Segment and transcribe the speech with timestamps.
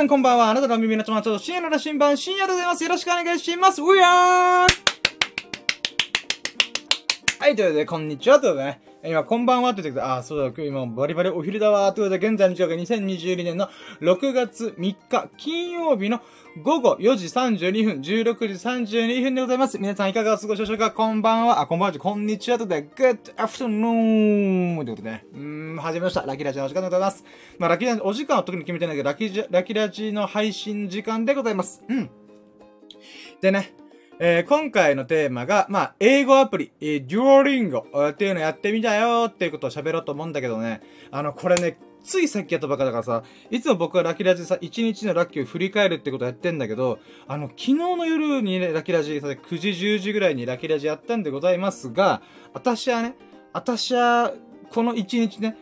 [0.00, 0.48] さんこんばんは。
[0.48, 2.82] あなたの耳の友達と深夜の羅針盤、深夜でございます。
[2.82, 3.82] よろしくお願いします。
[3.82, 4.66] うやー
[7.38, 8.40] はい、ということで、こんにちは。
[8.40, 8.89] ということでね。
[9.02, 11.90] 今、こんばんはって言ってくあ、そうだ、今日今、バリバリお昼だわ。
[11.94, 13.70] ということで、現在の時刻が2022年の
[14.02, 16.20] 6月3日、金曜日の
[16.62, 19.78] 午後4時32分、16時32分でございます。
[19.78, 20.90] 皆さんいかがお過ごしでしょうか？
[20.90, 21.62] こんばんは。
[21.62, 21.98] あ、こんばんは。
[21.98, 22.58] こんにちは。
[22.58, 24.84] ということで、Good afternoon!
[24.84, 25.24] ということでね。
[25.32, 26.20] うーん、始めました。
[26.26, 27.24] ラキラジのお時間でございます。
[27.58, 29.08] まあ、ラキラジ、お時間は特に決めてないけど、
[29.50, 31.82] ラキラジの配信時間でございます。
[31.88, 32.10] うん。
[33.40, 33.72] でね、
[34.22, 52.20] えー、今回のテーマが、まあ、英語アプリ、えー、デュオリンゴっていうのやってみたよっていうことを喋ろうと思うんだけどね、あの、これね、ついさっきやったばっかだからさ、いつも僕はラキラジさ、1日のラッキーを振り返るってことやってんだけど、あの、昨日の夜にね、ラキラジさ、9時、10時ぐらいにラキラジやったんでございますが、
[52.52, 53.16] 私はね、
[53.54, 54.34] 私は、
[54.70, 55.56] この1日ね、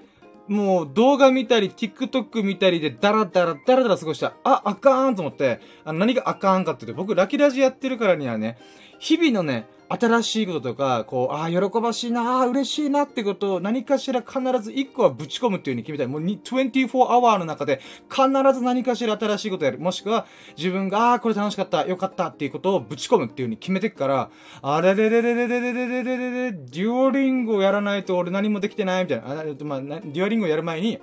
[0.48, 4.34] もう動画見たり、TikTok 見たりでダラダラダラダラ過ごした。
[4.44, 8.56] あ、あかーんと思って、あ何があかーんかって言って、僕ラキラジやってるからにはね、
[8.98, 16.06] 日々のね、新しいこととか、こう、ああ、喜ばしいな、嬉しいなってことを何かしら必ず1個はぶち込むっていう風に決めたい。
[16.06, 17.80] もう24 hour の中で
[18.10, 19.78] 必ず何かしら新しいことやる。
[19.78, 20.26] もしくは
[20.58, 24.30] 自分が、ああ、これ楽しかった、よかったっていうことをぶち込むっていう風に決めてくから、
[24.60, 29.30] あれれれれれれれれれれれれ、デュオリングをやらないと俺何もできてないみたいな。
[29.30, 30.98] あまあ、デュオリングをやる前に、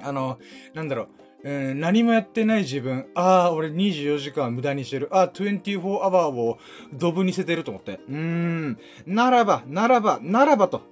[0.00, 0.38] あの、
[0.72, 1.08] なんだろう、
[1.44, 3.06] うん、何もやってない自分。
[3.14, 5.08] ああ、俺24時間無駄にしてる。
[5.12, 6.58] ああ、24アワーを
[6.92, 8.00] ドブに捨ててると思って。
[8.08, 8.78] うーん。
[9.06, 10.82] ならば、ならば、ならばと。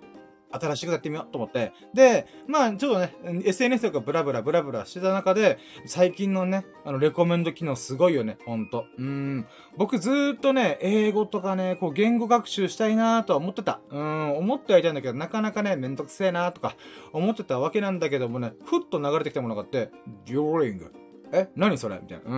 [0.61, 1.73] 新しいことやってみようと思って。
[1.95, 8.87] で、まあ、ちょっとね、SNS とかブラブラブラブラしてた中で、最近のね、あの、レコメンド機能すごいよね、ほんと。
[8.99, 9.47] うん。
[9.77, 13.81] 僕ずーっとね、英語とかね、こう、言語学習したいなとは思ってた。
[13.91, 16.77] うん、思ってはいたんだけど、なかなかね、めんどくせえなとか、
[17.13, 19.91] 思ってたわけなんだけどもね、ふっと流れてきたものがあって、
[20.27, 20.93] デュオリング。
[21.37, 21.99] え何それ？
[22.03, 22.25] みたいな。
[22.25, 22.29] う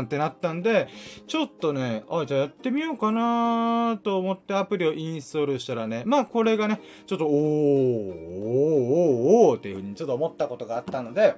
[0.00, 0.88] ーんってなったんで、
[1.26, 7.38] ちょっとね、あ、じゃあやってみようかなと思ってアプリをインストールしたらね、まあこれがね、ちょっと、おー、おー、
[9.42, 11.34] おー、おーっていうふうにちょっと思ったことがあったので、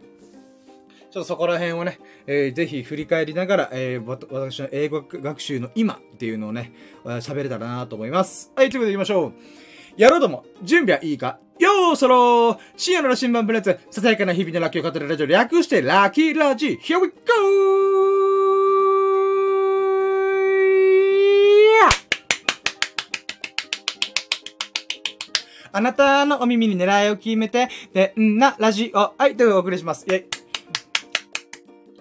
[1.11, 6.73] ちょっとそこら辺をね、えー、ぜひ振り返りながら、えー、私の英語学習の今っていうのをね、
[7.05, 8.51] 喋れたらなと思います。
[8.57, 9.33] はい、ということで行きましょう。
[9.99, 11.39] やろうとも、準備はいいか？
[11.63, 17.15] ようそろー深夜の新聞プレッツ、ささやかな日々のラッキーを語るラジオ略して、ラッキーラジー !Here we go!
[25.75, 29.15] あなたのお耳に狙いを決めて、でんなラジオ。
[29.17, 30.05] はい、というお送りします。
[30.09, 30.42] イェイ。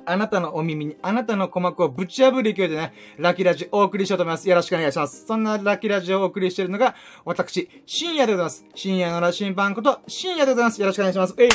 [0.05, 4.49] あなたのお耳に、あなたの鼓膜をぶち破る勢いでね、ラッキーラジオお送りしようと思います。
[4.49, 5.25] よろしくお願いします。
[5.25, 6.95] そんなラッキーラジオをお送りしているのが、
[7.25, 8.65] 私、深夜でございます。
[8.75, 10.81] 深夜の羅針盤こと、深夜でございます。
[10.81, 11.35] よろしくお願いします。
[11.37, 11.49] えい。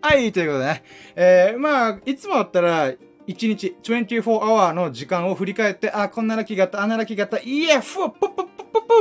[0.00, 0.84] はい、ということでね。
[1.16, 2.92] えー、まあ、いつもだったら、
[3.28, 8.94] 1日24 hour の時間を振り返って、あ、こんなラッキーがあった、あんなラッキーがあった、イエフォポッポッポッポッポ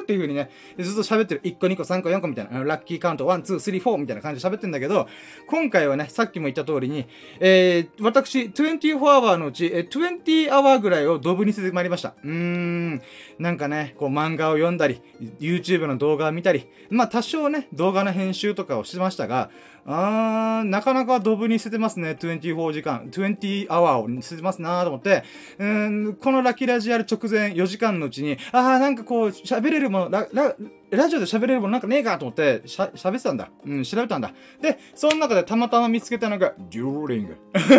[0.00, 1.42] ーっていう風にね、ずっと喋ってる。
[1.42, 5.06] 1個、2個、3個、4個みたいな、ラッキーカウント、1、2、3、4みたいな感じで喋ってんだけど、
[5.46, 7.06] 今回はね、さっきも言った通りに、
[7.38, 12.14] えー、私、24 hour のうち、えー20 hour ぐらいをドブにしてまいりました。
[12.24, 13.02] うーん、
[13.38, 15.00] なんかね、こう漫画を読んだり、
[15.40, 19.50] YouTube の動画を見たり、まあ多少ね、動画の編集とかをしてましたが、
[19.86, 22.16] あー、なかなかドブに捨ててますね。
[22.18, 25.24] 24時間、20アワーを捨ててますなーと思って、
[25.58, 30.54] うん、このラキラジやる直前4時間のうちに、あー、なんかこう、喋れるもの、ラ、ラ、
[30.90, 33.50] ラジオで喋れるものなんかねえかと思って、しゃ、喋ってたんだ。
[33.64, 34.32] うん、調べたんだ。
[34.60, 37.36] で、その中でたまたま見つけたのが、デューリング。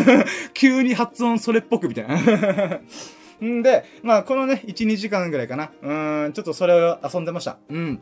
[0.53, 2.17] 急に発音それっぽくみたいな。
[3.45, 5.71] んで、まあ、このね、1、2時間ぐらいかな。
[5.81, 7.57] うん、ちょっとそれを遊んでました。
[7.69, 7.99] うん。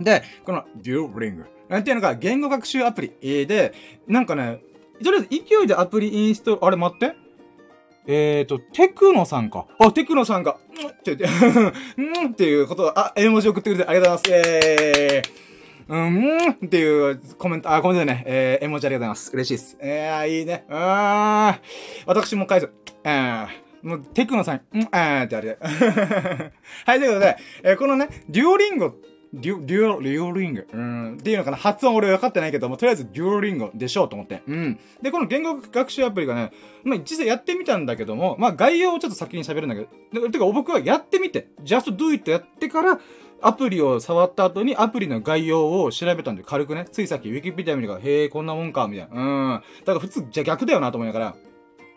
[0.00, 1.46] で、この、デューリング。
[1.72, 3.72] っていうのが、言語学習アプリで、
[4.06, 4.60] なんかね、
[5.02, 7.16] とりあえず勢いでアプリインストール、あれ待って
[8.06, 9.66] えーと、テクノさんか。
[9.78, 11.26] あ、テクノさんが、うんって言って、
[11.96, 14.50] うんっていうことあ、絵文字送ってくれてありがとうございます。
[14.50, 15.44] えー、
[15.88, 19.30] うん、っていうコメント、あ、コメントね、えー、絵文字ありがとうございます。
[19.32, 19.76] 嬉しいです。
[19.80, 20.66] えー、いいね。
[20.68, 22.68] あーん、私も返す。
[23.04, 23.48] えー、
[23.82, 25.56] もう、テクノさん、うん、あーってあれ。
[26.84, 28.94] はい、ということで、えー、このね、デュオリンゴ
[29.40, 30.68] デュ、デュ、デュオリング。
[30.72, 31.14] うん。
[31.14, 34.42] っていうのかな発音俺分かってないけども、とりあえずデュオリンゴでしょうと思って。
[34.46, 34.78] うん。
[35.02, 36.52] で、この言語学習アプリがね、
[36.84, 43.00] まあ、実際やってみたんだけども、まあ、概要をちょっと先に喋るんだけど、てか、僕はやってみて、just do it やってから、
[43.42, 49.22] アプリを触った後にアプリの概要を調べたんで、軽くね、ついさっきウィキペディア見るから、へえ、こんなもんか、みたいな。
[49.22, 49.62] うん。
[49.84, 51.36] だから普通、じゃ逆だよなと思いながら、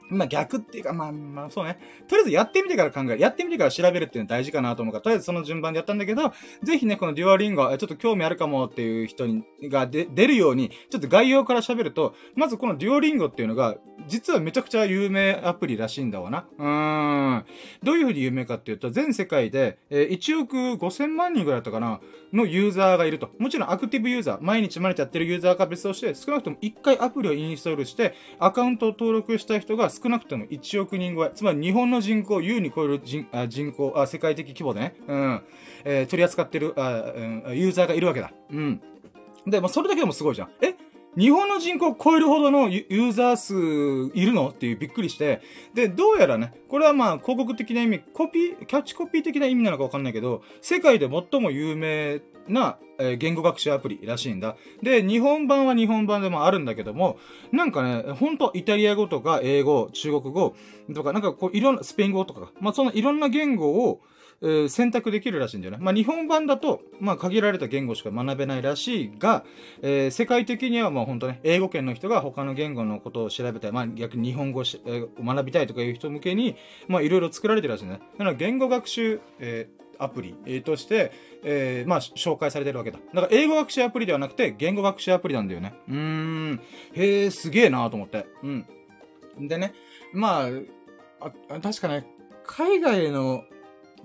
[0.09, 1.79] まあ逆っていうか、まあまあそうね。
[2.07, 3.19] とりあえずやってみてから考える。
[3.19, 6.31] やってみてから調べるっていうのは大事かなと思うから、とりあえずその順番でやったんだけど、
[6.63, 13.77] ぜひね、このデュアリンゴ、ちょっと興味あるかもっていう人に、がで出るように、ちょっと概要から喋ると、まずこのデュオリンゴっていうのが、
[14.07, 16.45] 実はめちゃくちゃ有名アプリらしいんだわな。
[16.57, 17.45] うーん。
[17.83, 21.99] どういう風に有名かっていうと、全世界で、え、1億5000万人ぐらいだったかな、
[22.31, 23.31] のユーザーがいると。
[23.39, 31.31] もちろんアクティブユーザー、毎日毎日やってるユーザーか別として、少なくとも1回アプリをインストールして、アカウントを登録した人が少なくとも1億人超え。
[31.33, 35.41] つまり日本の人口を優に超える人あ人口あ、世界的規模でね、うん、
[35.83, 38.31] えー、取り扱ってるあ、うん、ユーザーがいるわけだ。
[38.51, 38.81] うん。
[39.45, 40.49] で、まあ、それだけでもすごいじゃん。
[40.61, 40.75] え
[41.17, 44.49] 日本の人口を超えるほどのユーザー数いるの？
[44.49, 45.41] っていうびっくりして、
[45.73, 54.57] で、どうやらね、これはまあ広告的な意味、コピー、キャッチコピー的な意味なのかわかんないけど、世界で最も有名な、えー、言語学習アプリらしいんだ。
[54.83, 57.17] で、日本版は日本版でもあるんだけども、
[57.51, 60.55] なんかね、ほんとイタリア語とか英語、中国語
[60.93, 64.01] とか、なんかこういろんな、スペイン語とか、まあそのいろんな言語を、
[64.41, 65.79] えー、選択できるらしいんだよね。
[65.81, 69.43] まあ、日本版だと、まあ、限られた言語しか学べないらしいが、
[69.81, 76.55] えー、世界的にはまあ、本当ね、英語圏の人が他の言語のことを調べたい、まあ、逆に日本語をし、えー、学びたいとかいう人向けに、
[76.87, 78.01] まあ、いろいろ作られてるらしいんだね。
[78.13, 81.11] だから、言語学習、えー、アプリ、として、
[81.43, 82.99] えー、まあ、紹介されてるわけだ。
[83.13, 85.73] だから、英語学習アプリではなくて、言語学習アプリなんだよね。
[85.89, 86.61] うーん。
[86.93, 88.27] へえ、すげえなと思って。
[88.43, 89.47] うん。
[89.47, 89.73] でね、
[90.13, 90.47] ま
[91.19, 92.05] あ、あ、確かね、
[92.45, 93.43] 海外の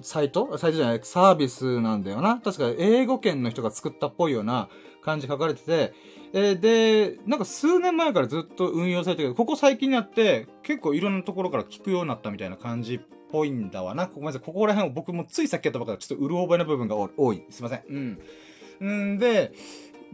[0.01, 0.57] サイト？
[0.59, 2.41] サイトじゃない、サービスなんだよな。
[2.41, 4.69] 確か英語圏の人が作ったっぽいような
[5.03, 5.93] 感じ書かれてて、
[6.33, 13.01] えー、で、なんか数年前からずっと運用されてるけど、ここ最近になって結構いろんなところから聞くようになったみたいな感じっ
[13.31, 14.07] ぽいんだわな。
[14.07, 14.41] ごめんなさい。
[14.41, 17.45] ここら辺を僕もついさっきやったばっかりちょっとうる覚えの部分が多い。
[17.51, 18.19] すいません。
[18.81, 19.15] うん。
[19.15, 19.53] んで、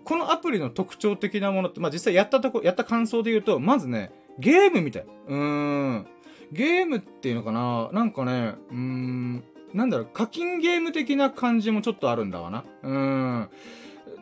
[0.05, 5.07] このアプリの特徴的なものって、まあ、実際やったとこ、やった感想で言うと、まずね、ゲームみたい。
[5.29, 6.07] うーん。
[6.51, 7.91] ゲームっていうのかな？
[7.93, 12.65] なんかね、うーん、なんだろう、課金ゲーム的な感じもちょっとあるんだわな。
[12.83, 13.51] うーん。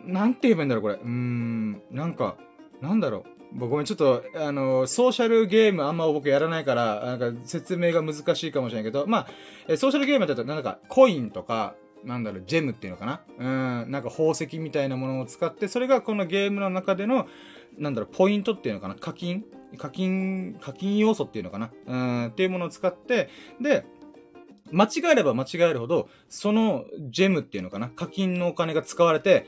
[0.06, 0.94] なんて言えばいいんだろう、これ。
[0.94, 1.82] うーん。
[1.90, 2.36] なんか、
[2.80, 3.58] なんだろう。
[3.58, 9.26] ごめん、ちょっと、あの、ソーシャルゲームあんま僕やらないから、なんか説明が難しいかもしれないけど、ま
[9.68, 13.42] あ、ソーシャルゲームだと、なんか、コインとか、なんだろう、ジェムっていうのかなう
[13.86, 17.26] ん、なんか宝石みたいなものを使って、それがこのゲームの中での、
[17.78, 19.44] なんだろう、ポイントっていうのかな課金？
[19.78, 23.28] 課金、課金要素っていうのかなうん、っていうものを使って、
[23.60, 23.84] で、
[24.72, 29.46] 間違えれば間違えるほど、そのジェムっていうのかな課金のお金が使われて、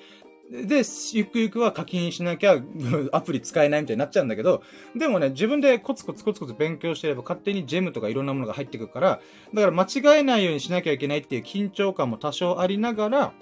[0.50, 0.82] で、
[1.12, 2.58] ゆくゆくは課金しなきゃ
[3.12, 4.62] アプリ使えないみたいになっちゃうんだけど、
[4.96, 9.20] でもね、自分でコツコツコツコツ勉強してれば勝手にジェムとかいろんなものが入ってくるから、
[9.52, 13.32] だから間違えないようにしなきゃいけないっていう緊張感も多少ありながら、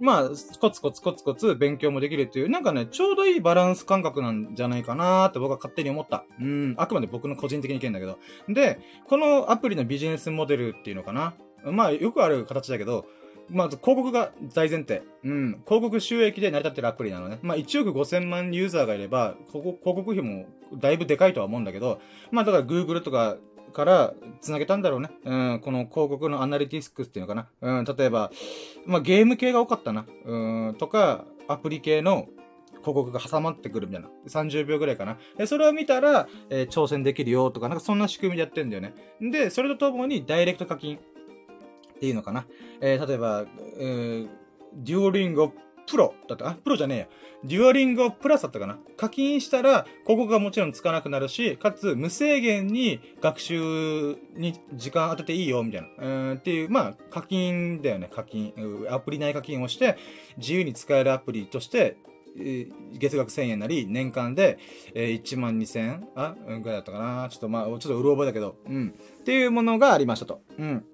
[0.00, 0.28] まあ、
[0.60, 6.24] コツコツコツコツ勉強もできるっていう、なんかね、ちょうどいいバランス感覚なんじゃないかなーって僕は勝手に思った。
[6.40, 8.18] うん、あくまで僕の個人的に意見だけど。
[8.48, 11.34] で、このアプリのビジネスモデルっていうのかな。
[11.64, 13.06] まあ、よくある形だけど、
[13.50, 15.02] まず広告が大前提。
[15.24, 15.62] うん。
[15.66, 17.38] 広告収益で成り立ってるアプリなのね。
[17.42, 22.00] まあ1億5千万ユーザーがいれば、広告費もだいぶでかいとは思うんだけど、
[22.30, 23.36] まあだから Google とか
[23.78, 25.10] から繋げたんだろうね。
[25.24, 27.48] うん、この広告のアナリティスクスっていうのかな。
[27.78, 28.32] うん、例えば、
[28.86, 30.04] まあ、ゲーム系が多かったな。
[30.24, 32.26] うん、とか、アプリ系の
[32.80, 34.08] 広告が挟まってくるみたいな。
[34.26, 35.16] 30秒ぐらいかな。
[35.36, 38.94] で、それを見たら、えー、挑戦できるよとか、なんかそんな仕組みでやってんだよね。
[39.20, 41.00] で、それとともにダイレクト課金っ
[42.00, 42.46] ていうのかな。
[42.80, 43.46] えー、例えば、
[43.78, 44.28] えー、
[44.74, 45.52] デュオリンゴ
[45.90, 46.48] プロだった？
[46.48, 47.06] あ、プロじゃねえや。
[47.44, 48.78] デュアリングプラスだったかな？
[48.96, 55.88] 課金したら、ここがもちろんつかなくなるし、かつ無制限に学習に時間当てていいよ、みたいな。
[55.98, 58.52] うんっていう、まあ、課金だよね、課金。
[58.90, 59.96] アプリ内課金をして、
[60.36, 61.96] 自由に使えるアプリとして、
[62.92, 64.58] 月額1000円なり、年間で、
[64.94, 66.08] えー、1万2000円？
[66.14, 67.28] あぐらいだったかな？
[67.30, 68.94] ちょっとまあ、ちょっとうる覚えだけど、うん。
[69.20, 70.42] っていうものがありましたと。
[70.58, 70.84] うん。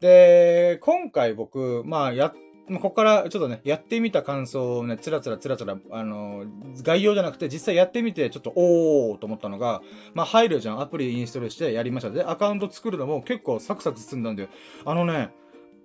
[0.00, 2.34] で、今回僕、まあ、やっ、
[2.76, 9.82] ここからちょっとね、やってみた感想をね、つらつらつらつら、あのー、概要じゃなくて実際やってみてちょっとおーと思ったのが、
[10.14, 10.80] まあ、入るじゃん。
[10.80, 12.10] アプリインストールしてやりました。
[12.10, 14.48] で、アカウント作るのも結構サクサク進んだんだよ。
[14.84, 15.30] あのね、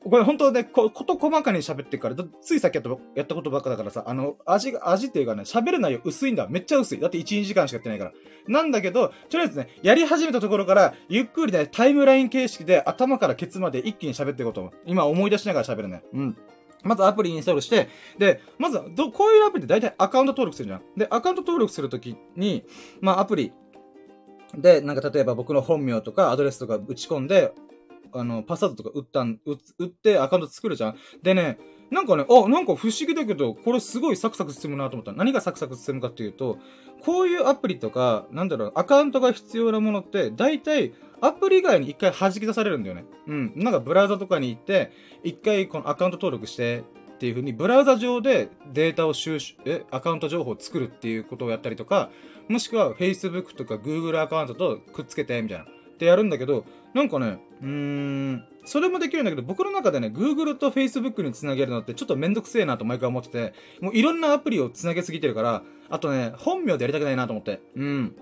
[0.10, 6.48] これ本当ね、こ、こと細かに喋ってから、ついさっきやった、やったことばっかだからさ、あの、味が、味っていうかね、喋る内容薄いんだ。
[6.50, 7.00] めっちゃ薄い。
[7.00, 8.12] だって1、2時間しかやってないから。
[8.48, 14.74] なんだけど、とりあえずね、やり始めたところから、ゆっくりね、タイムライン形式で頭からケツまで一気に喋っていこうと思う。
[14.86, 16.04] 今思い出しながら喋るね。
[16.14, 16.38] うん。
[16.84, 20.82] まずアプリインストールして、で、まずど、こういうアプリって大体アカウント登録するじゃん。
[20.98, 22.66] で、アカウント登録するときに、
[23.02, 23.54] まあアプリ
[24.56, 27.54] で、なんか例えば僕の本名とかアドレスとか打ち込んで、
[28.14, 30.98] あの、パスワードとか打ったん、打ってアカウント作るじゃん。
[31.24, 31.58] でね、
[31.92, 35.14] なんかね、あ、なんか不思議だけど、これすごいサクサク進むなと思った。
[35.14, 36.58] 何がサクサク進むかっていうと、
[37.02, 43.06] こういうアプリとか、なんだろう、アカウントが必要なものって、大体、アプリ以外に一回弾き出されるんだよね。
[43.28, 43.54] うん。
[43.56, 44.92] なんかブラウザとかに行って、
[45.24, 52.10] 一回このアカウント登録して、っていう風に、ブラウザ上でデータを収集、え、アカウント情報を作るっていうことをやったりとか、
[52.50, 55.66] もしくは Facebook とか Google アカウントとくっつけて、みたいな。
[55.94, 67.62] ってやるんだけど、なんかね、うーん、それもできるんだけど、僕の中でね、Google と Facebook につなげるのってちょっとめんどくせえなと毎回思ってて、もういろんなアプリをつなげすぎてるから、あとね、本名でやりたくないなと思って。
[67.76, 68.16] うん。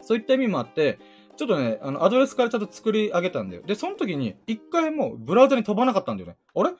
[0.00, 0.98] そういった意味もあって、
[1.36, 3.62] ちょっとね、あの、アドレスからちゃんと作り上げたんだよ。
[3.64, 6.36] で、その時に、一回もブラウザに飛ばなかったんだよね。
[6.54, 6.70] あれ？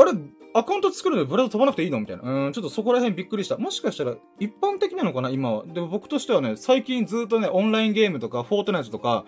[0.00, 0.12] あれ
[0.54, 1.98] アカウント作るのにブラウザ飛ばなくていいの？
[1.98, 2.46] みたいな。
[2.46, 3.58] うん、ちょっとそこら辺びっくりした。
[3.58, 5.30] もしかしたら、一般的なのかな？
[5.30, 5.64] 今は。
[5.66, 9.24] でも僕としてはね、最近ずっとね、オンラインゲームとか、フォートナイトとか、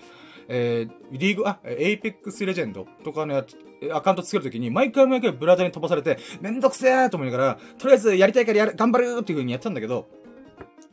[0.52, 3.56] えー、リーグ、あ、 Apex Legend とかのやつ、
[3.92, 10.08] アカウント作るときに、毎回毎回ブラウザに飛ばされて、めんどくせえと思いながら、とりあえずやりたいからやる、頑張るっていう風にやってたんだけど、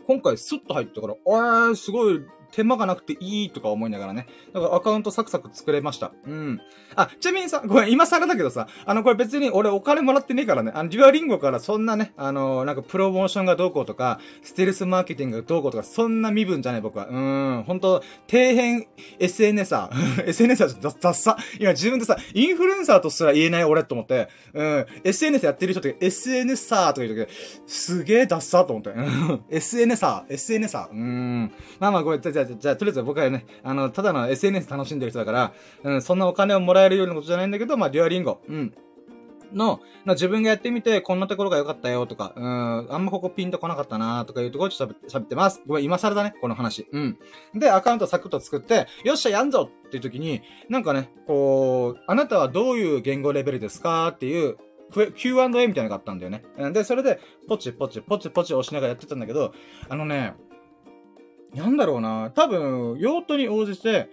[0.06, 4.28] 今回スッと入ったから、あー、すごい手間がなくていいとか思いながらね。
[4.54, 6.12] だからアカウントサクサク作れました。
[6.26, 6.62] うん。
[6.96, 10.72] あ、ちなみにさ、ごめん、今更だけどさ、あの、これ別に俺お金もらってねえからね。
[10.74, 17.08] あの、 Duolingo からそんなね、あの、なんかプロモーションがどうこうとか、ステルスマーケティングがどうこうとか、そんな身分じゃない僕は。
[17.08, 18.88] うん、ほんと、底辺
[19.20, 20.28] SNS ー。
[20.28, 21.38] SNS は雑さ。
[21.60, 27.36] 今自分でさ、インフルエンサーとすら言えない俺と思って、うん、SNS やってる人って SNS ーとか言うとき、
[27.68, 28.90] すげえダッサと思って。
[28.92, 30.90] うん SNS ー、SNS ー。
[30.92, 31.52] うん。
[31.80, 35.54] まあまあごめん、じゃじゃじゃとりあえず僕はね、あの、ただの SNS 楽しんでる人だから、
[35.84, 38.74] うん、そんなお金をもらえるようなことじゃないんだけど、まあ、デュアリンゴ、うん。
[39.54, 45.62] の、の自分がやってみて、こんなところが良かったよとか、うん、あんまここピンとこなかったなとかいうところで喋ってます。
[45.66, 46.88] ごめん、今更だね、この話。
[46.92, 47.18] うん。
[47.56, 54.58] で、アカウントサクッと作って、よっしゃ、やんぞっていう時に、なんかね、こう、あなたはどういう言語レベルですかっていう、
[55.16, 56.44] Q&A みたいなのがあったんだよね。
[56.72, 59.54] で、それで、ポチポチポチポチ押しながらやってたんだけど、
[59.90, 60.34] あのね、
[61.58, 62.32] なんだろうな。
[62.34, 64.10] 多分、用途に応じて、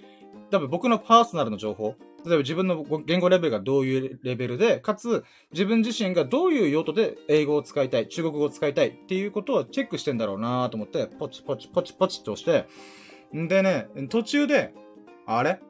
[0.50, 12.66] 多分僕のパーソナルの情報、例えば自分の言語レベルがどういうレベルで、かつ自分自身がどういう用途で英語を使いたい、中国語を使いたいっていうことをチェックしてんだろうなと思って、ポチポチポチポチって押して、
[13.36, 14.72] んでね、途中で、
[15.26, 15.60] あれ？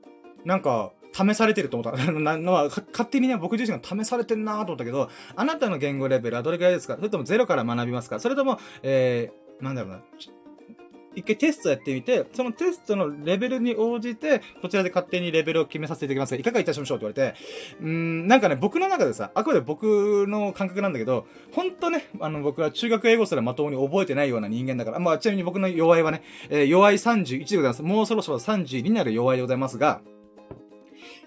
[0.44, 2.10] なんか、試されてると思った。
[2.12, 6.96] のは、勝手にね、僕自身が試されてんなと思ったけど、あなたの言語レベルはどれくらいですか？
[6.96, 8.20] それともゼロから学びますか？
[8.20, 10.02] それとも、えー、なんだろうな。
[11.14, 17.38] 一回テストやってみて、そのテストのレベルに応じて、こちらで勝手にレベルを決めさせていただきますが、いかがいたしましょうって言われて、
[17.80, 27.82] うん、なんかね、僕の中でさ、あくまで僕の感覚なんだけど、ほんとね、あの、僕は中学英語すらまともに覚えてないような人間だから、まあ、ちなみに僕の弱いはね、えー、弱い31でございます。
[27.82, 30.00] もうそろそろ32になる弱いでございますが、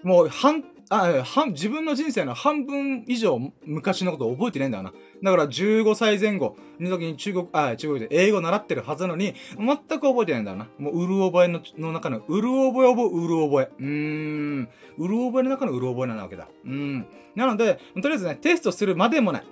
[0.02, 4.92] もう、半、あ、半、自分の人生の半分以上昔のことを覚えてないんだよな。
[5.22, 10.68] だから15歳前後の時に中国、あ、中国で英語習ってるはずなのに、全く覚えてないんだよな。
[10.78, 13.70] もう、うる覚えのの中の、うる覚え覚、うる覚え。
[13.78, 14.68] うーん。
[14.98, 16.48] うる覚えの中のうる覚えなわけだ。
[16.64, 17.06] うん。
[17.34, 19.44] なので、とりあえずね、テストするまでもない。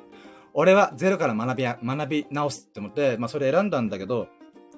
[0.54, 4.28] 俺はゼロから学びや、学び直すって思って、まあそれ選んだんだけど、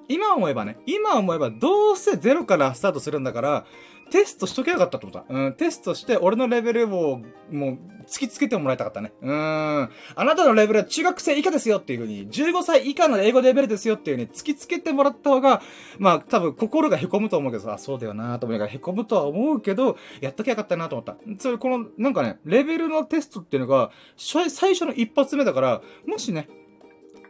[0.09, 3.65] 今思えばね、今思えばどうせゼロからスタートするんだから、
[4.09, 5.25] テストしとけなかったってことだ。
[5.29, 9.13] うん、テストして俺のレベルをもう突きつけてもらいたかったね。
[9.21, 9.31] うん。
[9.31, 15.61] あなたのレベルは中学生以下ですよっていう風に、15歳以下の英語レベルですよっていう風に突きつけてもらった方が、
[15.99, 21.17] まあ多分心が凹むと思うけどさ、そうだよなと思いながら凹むとは思うけど、やっときゃよかったなと思った。
[21.39, 26.49] そういうこの、なんかね、レベルのテストっていうのが、最初の一発目だから、もしね、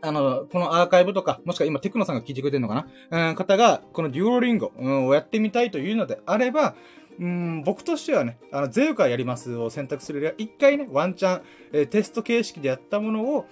[0.01, 3.29] あの、このアーカイブとか、もしくは今テクノさんが聞いてくれてるのかな？
[3.29, 4.71] うん、方が、このデュオリンゴ、
[5.07, 6.75] をやってみたいというのであれば、
[7.19, 11.41] うん、僕としてはね、あの、ゼロからやりますを選択するよりは、一回ね、ワンチャン、
[11.73, 13.45] えー、テスト形式でやったものを、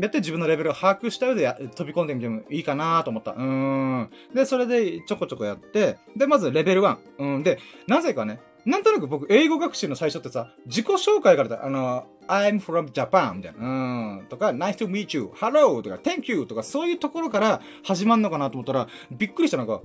[0.00, 3.32] やって自分のレベルを把握した上で飛び込んでみてもいいかなと思った。
[3.32, 4.10] うん。
[4.32, 6.98] で、それでちょこちょこやって、で、まずレベル1。
[7.18, 7.42] うん。
[7.42, 7.58] で、
[7.88, 19.80] なぜかね、なんとなく僕、英語学習の最初ってさ、自己紹介からだ、あの、I'm from Japan みたいな、うん、とか、nice to meet you, hello とか、thank you とか、そういうところから始まるのかなと思ったら、びっくりしたのが、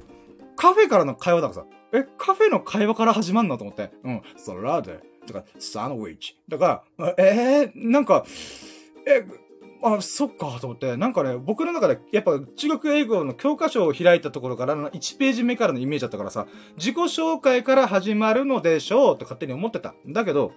[0.58, 4.92] カフェからの会話だからさ、え、カフェの会話から始まるのと思って、うん、サラダ
[5.26, 6.84] とか、サンドウィッチとか、
[7.18, 8.26] えー、なんか、
[9.08, 9.26] え、
[9.84, 10.96] あ、そっか、と思って。
[10.96, 16.48] なんかね、僕の中で、やっぱ中国英語の教科書を開いたところからの1ページ目からのイメージだったからさ、
[16.78, 19.94] 自己紹介から始まるのでしょうと勝手に思ってた。
[20.08, 20.54] だけど、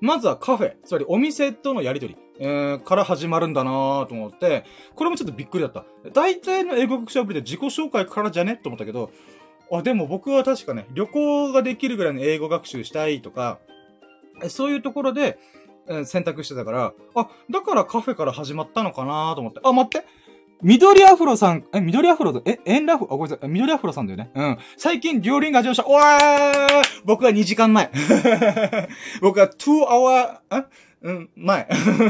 [0.00, 4.64] まずはカフェ、つまりお店とのやりとり、えー、から始まるんだなぁと思って、
[4.96, 5.84] これもちょっとびっくりだった。
[6.12, 9.10] 大体の英語学習アプリで自己紹介からじゃねと思ったけど、
[9.70, 13.58] あ、でも僕は確かね、旅行ができるぐらいの英語学習したいとか、
[14.48, 15.38] そういうところで、
[16.04, 19.60] 選択してたから、あ、だからカフェから始まったのかなと思って。
[19.62, 20.06] あ、待って
[20.60, 24.30] 緑アフロさん、え、緑アフロとえ、エンラフ、あ、ごめんなさい、緑アフロさんだよね。
[24.34, 24.58] うん。
[24.76, 25.86] 最近、デュオリンが始ました。
[25.86, 27.90] おー僕は2時間前。
[29.22, 30.66] 僕は2 hour、あ
[31.00, 31.68] うん、前。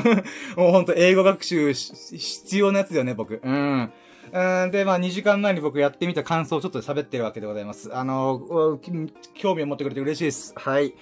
[0.57, 3.39] もうほんと英語学習必要なやつだよね、僕。
[3.45, 3.93] うん。
[4.33, 7.95] うんで、まあ、2時間前に僕やってみた感想をちょっと喋ってるわけでございます。
[7.95, 8.79] あの、
[9.35, 10.55] 興味を持ってくれて嬉しいです。
[10.57, 10.95] はい。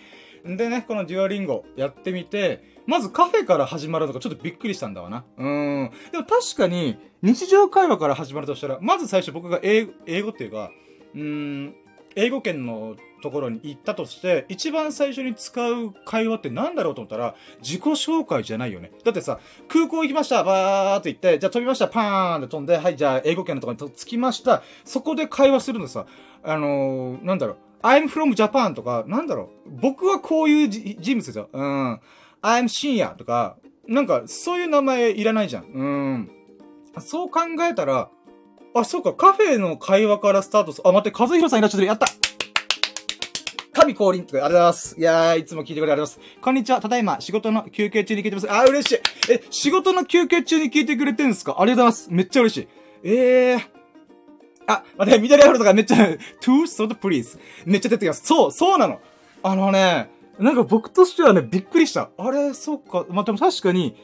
[0.46, 5.24] でね、このデュアリンゴやってみて、まずカフェから始まるのがちょっとびっくりしたんだわな。
[5.36, 5.90] うん。
[6.12, 10.70] でも確かに、日常会話から始まるとしたら、まず最初僕が英語、英語っていうか、
[11.14, 11.74] うん、
[12.14, 18.92] 英語圏のところに行ったとして、一番最初に使う会話って何だろうと思ったら、自己紹介じゃないよね。
[19.04, 24.62] だってさ、空港行きました、バーって言って、じゃあ飛びました、パーンって飛んで、はい、じゃあ英語圏のところに着きました。
[24.84, 26.06] そこで会話するのさ、
[26.42, 31.48] あのー、なんだろう、I'm from Japan とか、なんだろう、僕はこういう人物ですよ。
[31.52, 32.00] うん。
[32.42, 35.64] I'm 深夜とか、なんか、そういう名前いらないじゃん。
[35.66, 36.30] うん。
[36.98, 38.10] そう考えたら、
[38.74, 41.86] あ、そうか、カフェの会話からスタートするあ、待って、和弘さんいらっしゃってる。
[41.86, 42.06] やった
[43.72, 44.96] 神降臨とか、ありがとうございます。
[44.98, 46.40] いやー、いつも聞いてくれてありがとうございます。
[46.42, 46.80] こんにちは。
[46.80, 48.50] ただいま、仕事の休憩中に聞いてます。
[48.50, 48.98] あー、嬉しい。
[49.30, 51.54] え、仕事の休憩中に聞いてくれてるんすか？
[51.60, 52.08] ありがとうございます。
[52.10, 52.68] めっちゃ嬉しい。
[53.04, 53.75] えー。
[54.66, 55.96] あ、待って、緑アフロとかめっちゃ、
[56.40, 57.38] too soda please.
[57.64, 58.22] めっちゃ出てきます。
[58.24, 59.00] そう、そうなの。
[59.42, 62.10] あのね、なんか僕としてはね、びっくりした。
[62.18, 63.06] あれ、そっか。
[63.08, 63.96] まあ、でも確かに、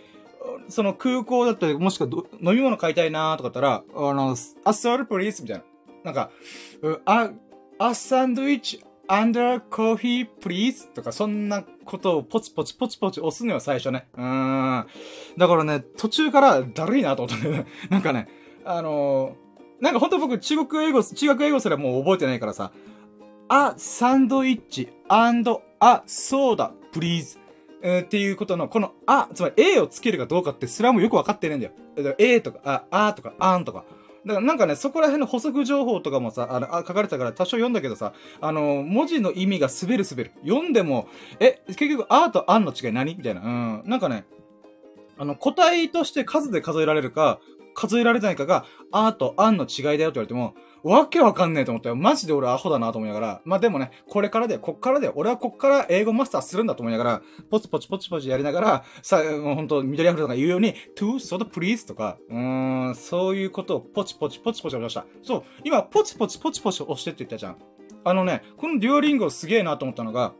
[0.68, 4.34] その空港だったり、もしくは飲み物買いたいなーとかだったら、あの、a
[4.70, 5.64] soda please みたいな。
[6.04, 6.30] なんか、
[7.04, 7.30] あ、
[7.78, 10.90] a サンドイッチ under coffee please?
[10.92, 14.08] とか、そんなことをポチポチポチポチ押すのよ、最初ね。
[14.14, 14.86] うーん。
[15.36, 17.70] だからね、途中からだるいなと思ったんだよね。
[17.90, 18.28] なんかね、
[18.64, 19.41] あのー、
[19.82, 22.70] なんかほんと僕、中国英語、中学英語すらもう覚えてないからさ、
[23.48, 27.40] あ、サンドイッチ and あ、そうだ、please。
[27.82, 31.72] えー、っていうことの、この、あ、つまり A をつけるかどうかってすらもよくわかってないんだよ。
[31.96, 33.84] だから A とか、あ、あとか、あんとか。
[34.24, 40.30] だからなんかね、そこら辺の補足情報とかもさ、あの、あ書かれてたから多少読んだけどさ、あの、文字の意味が滑る滑る。
[40.44, 41.08] 読んでも、
[41.40, 43.16] え、結局、あとあんの違い何？
[43.16, 43.40] みたいな。
[43.40, 43.82] うん。
[43.84, 44.26] なんかね、
[45.18, 47.40] あの、個体として数で数えられるか、
[47.74, 51.96] 数えられないかが、あとあんの違いだよって言われても、わけわかんねえと思ったよ。
[51.96, 53.42] マジで俺アホだなと思いながら。
[53.44, 65.06] まあでもね、これからで、こっからで、俺はこっから英語マスターするんだと思いながら、ポチポチポチポチやりながら、さ、もうほんと、緑アフロが言うように、to, so, please とか、うーん、そういうことをポチポチポチポチ押しました。
[65.22, 67.56] そう、今、ポチポチポチポチ押してって言ったじゃん。
[68.04, 70.32] あのね、このデュオリンゴすげえなと思ったのが、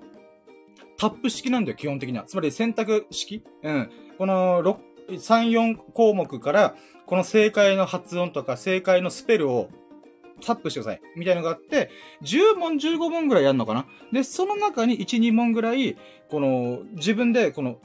[0.99, 2.25] タップ式なんだよ、基本的には。
[2.25, 3.91] つまり選択式うん。
[4.19, 4.77] この6、
[5.11, 6.75] 3、4項目から、
[7.13, 9.69] この正解の発音とか正解のスペルを
[10.43, 11.03] タップしてください。
[11.15, 11.91] みたいなのがあって、
[12.23, 15.99] 10問、15問ぐらいやるのかなで、その中に1、2問ぐらい、
[16.31, 17.77] この、自分で、この、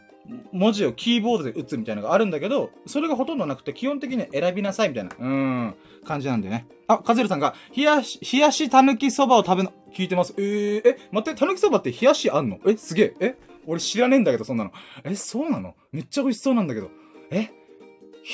[0.54, 6.66] 文字をキーボードで打つみたいなのがあるんだけど、それがほとんどなくて、基本的に選びなさいみたいな、うん、感じなんでね。
[6.88, 10.36] あ、カズルさんが、冷やし、冷やしたぬきそばを食べの、聞いてます。
[10.38, 12.60] えー、え、待って、たぬきそばって冷やしあんの？
[12.66, 13.16] え、すげえ。
[13.20, 13.36] え
[13.66, 14.72] 俺知らねえんだけど、そんなの。
[15.04, 15.76] え、そうなの？
[15.92, 16.90] めっちゃ美味しそうなんだけど。
[17.30, 17.52] え？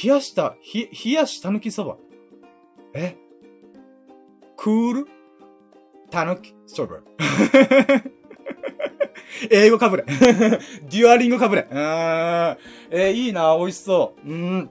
[0.03, 1.97] 冷やした、ひ、冷やしたぬきそば。
[2.95, 3.15] え？
[4.57, 5.07] クール？
[6.09, 6.97] たぬきそば。
[9.51, 10.05] 英語かぶれ。
[10.09, 11.67] デュアリングかぶれ。
[11.69, 11.77] うん。
[11.77, 14.29] えー、いいな、美味しそう。
[14.29, 14.69] うん。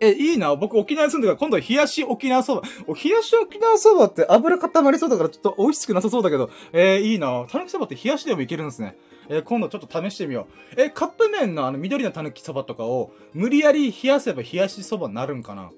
[0.00, 0.54] え、いいな。
[0.56, 2.62] 僕沖縄に住んでるから、今度冷やし沖縄そば。
[2.86, 7.46] 冷やし沖縄そばって油固まりそうだからちょっと美味しくなさそうだけど、えー、いいな。
[7.50, 8.96] たぬきそばって冷やしでもいけるんですね。
[9.28, 10.80] えー、今度ちょっと試してみよう。
[10.80, 15.70] えー、カップ麺のあの緑のたぬきそばとかを無理やり冷やせば冷やしそばになるんかな？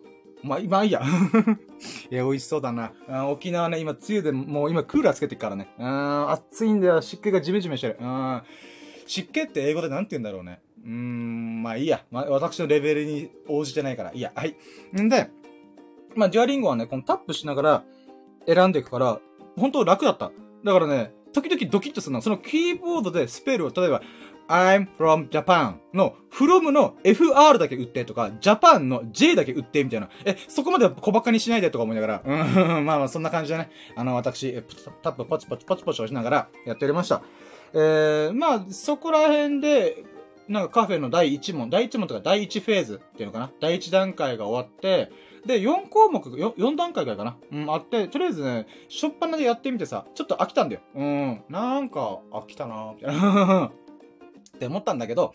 [0.43, 1.03] まあ、まあいいや。
[2.11, 2.93] いや、美味しそうだな。
[3.29, 5.69] 沖縄ね、今、梅雨で、もう今、クーラーつけてっからね。
[5.79, 7.01] うん、暑いんだよ。
[7.01, 7.97] 湿気がジメジメしてる。
[8.01, 8.43] うん。
[9.07, 10.61] 湿気って英語でなんて言うんだろうね。
[10.85, 12.05] うーん、まあいいや。
[12.11, 14.13] まあ、私のレベルに応じてないから。
[14.13, 14.57] いいや、はい。
[15.01, 15.31] んで、
[16.15, 17.85] まあ、ジュアリンゴはね、このタップしながら
[18.47, 19.21] 選んでいくから、
[19.57, 20.31] 本当楽だった。
[20.65, 22.23] だからね、時々ドキッとするの。
[22.23, 24.01] そのキーボードでスペルを、例えば、
[24.49, 30.09] I'm from Japan の from の FR だけ打ってとか、Japan の J だけ打ってみたいな。
[30.25, 33.71] え、そこまで小馬鹿にしないでとか思いながら、うん、まあまあそんな感じでね。
[33.97, 34.63] あの、私、
[35.03, 37.23] タップポチポチポチポチ押しながらやっておりました。
[37.75, 40.05] えー、まあ、そこら辺で、
[40.49, 45.11] なんかカフェの第1問、第1問とか第1フェーズっていうのかな第1段階が終わって、
[45.47, 47.37] で、4項目、4, 4段階ぐらいかな。
[47.53, 50.83] うん、あって、とりあえずね、しょっぱなでやってみてさ、ちょっと飽きたんだよ。
[50.95, 53.71] うん、なんか、飽きたなみたいな。
[54.57, 55.33] って思ったんだけど、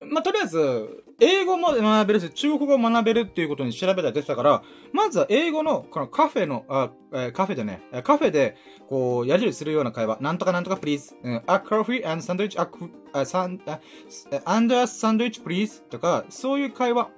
[0.00, 8.56] まあ、とりあえず、英語も学べるし、中国語も学べるっていうことに調べたら出てたから、まずは英語の、このカフェの、あ、えー、カフェでね、カフェで、
[8.88, 12.68] こう、やり取りするような会話、なんとかなんとか please, a coffee and sandwich, a,
[13.12, 17.10] a, a, and a sandwich please とか、そういう会話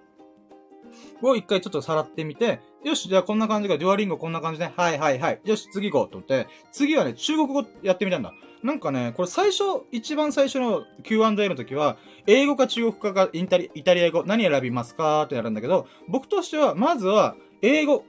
[1.22, 4.72] を一回ちょっとさらってみて、よし、じゃあこんな感じが、デュアリンゴこんな感じね。
[4.76, 5.40] はいはいはい。
[5.44, 8.32] よし、次行こうと思って、次はね、中国語やってみたんだ。
[8.62, 18.04] なんかね、これ最初、一番最初の Q&A の時は、英語か中国語かイタリイタリア語、何選びますかってやるんだけど、僕としては、まずは、英語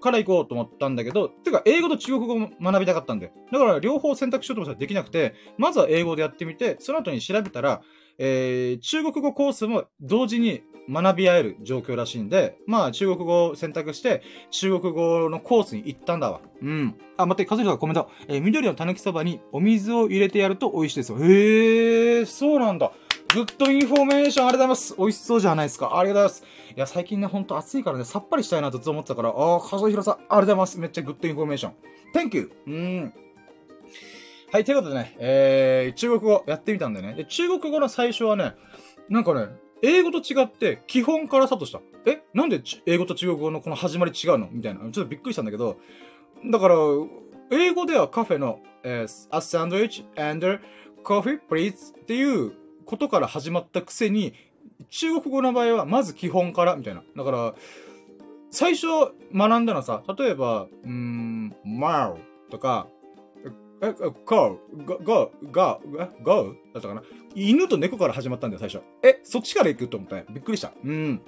[0.00, 3.32] から行こうと思ったんだけど、てか、英語と中国語も学びたかったんで。
[3.50, 7.82] だから、両方選択しようと思ったらできなくて、まずは英語でやってみて、その後に調べたら、
[8.18, 16.40] えー、中国語コースも同時に学び合える状況らしいんで、まあ中国語を選択して、中国語のコースに行ったんだわ。
[16.60, 16.94] うん。
[17.16, 18.10] あ、待って、かずりさんコメント。
[18.28, 21.18] えー、緑のたぬきそばにお水を入れてやると美味しいですよ。
[21.20, 22.92] へえ、そうなんだ。
[23.34, 24.94] good information ありがとうございます。
[24.98, 25.98] 美味しそうじゃないですか。
[25.98, 26.74] ありがとうございます。
[26.76, 30.80] いや、最近ね、ほんと暑いからね、さっぱりしたいなとずっと思ってたから、あー、かずひろさん、ありがとうございます。
[30.80, 31.72] めっちゃ good information。
[32.14, 32.52] Thank you!
[32.66, 33.14] うん。
[34.52, 37.14] はい、ということでね、えー、中国語やってみたんだよね。
[37.14, 38.52] で、中国語の最初はね、
[39.08, 39.46] なんかね、
[39.80, 41.80] 英語と違って基本からスタートした。
[42.04, 44.50] えなんで英語と中国語のこの始まり違うの？
[44.52, 44.80] みたいな。
[44.80, 45.78] ちょっとびっくりしたんだけど、
[46.50, 46.74] だから、
[47.50, 50.60] 英語ではカフェの、えー、a sandwich and
[51.02, 52.52] coffee please っていう
[52.84, 54.34] ことから始まったくせに、
[54.90, 57.02] 中国語の場合はまず基本からみたいな。
[57.16, 57.54] だから、
[58.50, 58.86] 最初
[59.34, 61.86] 学んだのはさ、例えば、うーん、m
[62.50, 62.86] とか、
[63.82, 63.92] え、
[64.24, 65.80] go, go, go,
[66.22, 67.02] go, だったかな？
[67.34, 68.80] 犬と猫から始まったんだよ、最初。
[69.02, 70.24] え、そっちから行くと思ったよ。
[70.30, 70.72] びっくりした。
[70.84, 71.20] うん。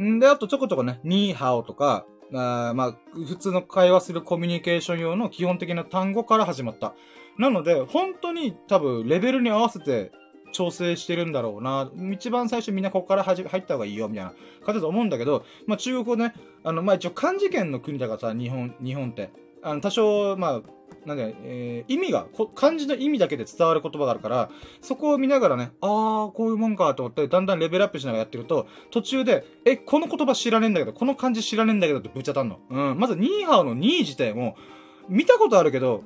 [0.00, 6.94] んで、あとちょこちょこね、ニーハオとか、あまあ、普通の会話するコミュニケーション用の基本的な単語から始まった。
[7.36, 10.12] なので、本当に多分、レベルに合わせて
[10.52, 11.90] 調整してるんだろうな。
[12.12, 19.30] 一番最初みんなここから入った方がいいよ、みたいな感じだと思うんだけど、まあ中国語ね、あの、まあ一応漢字圏の国だからさ、日本、日本って。
[19.64, 20.62] あの、多少、まあ、
[21.06, 24.50] なんで、えー、意味が漢字の意味だけで伝わる言葉があるから、
[24.80, 32.58] そこを見ながらね、あー、こういうもんかと思って、だんだんレベルアップしながらやってると、途中で、え、この言葉知らねえんだけど、この漢字知らねえんだけどってぶっちゃたんの。
[32.70, 32.98] うん。
[32.98, 34.56] まず、ニーハオのニー自体も、
[35.08, 36.04] 見たことあるけど、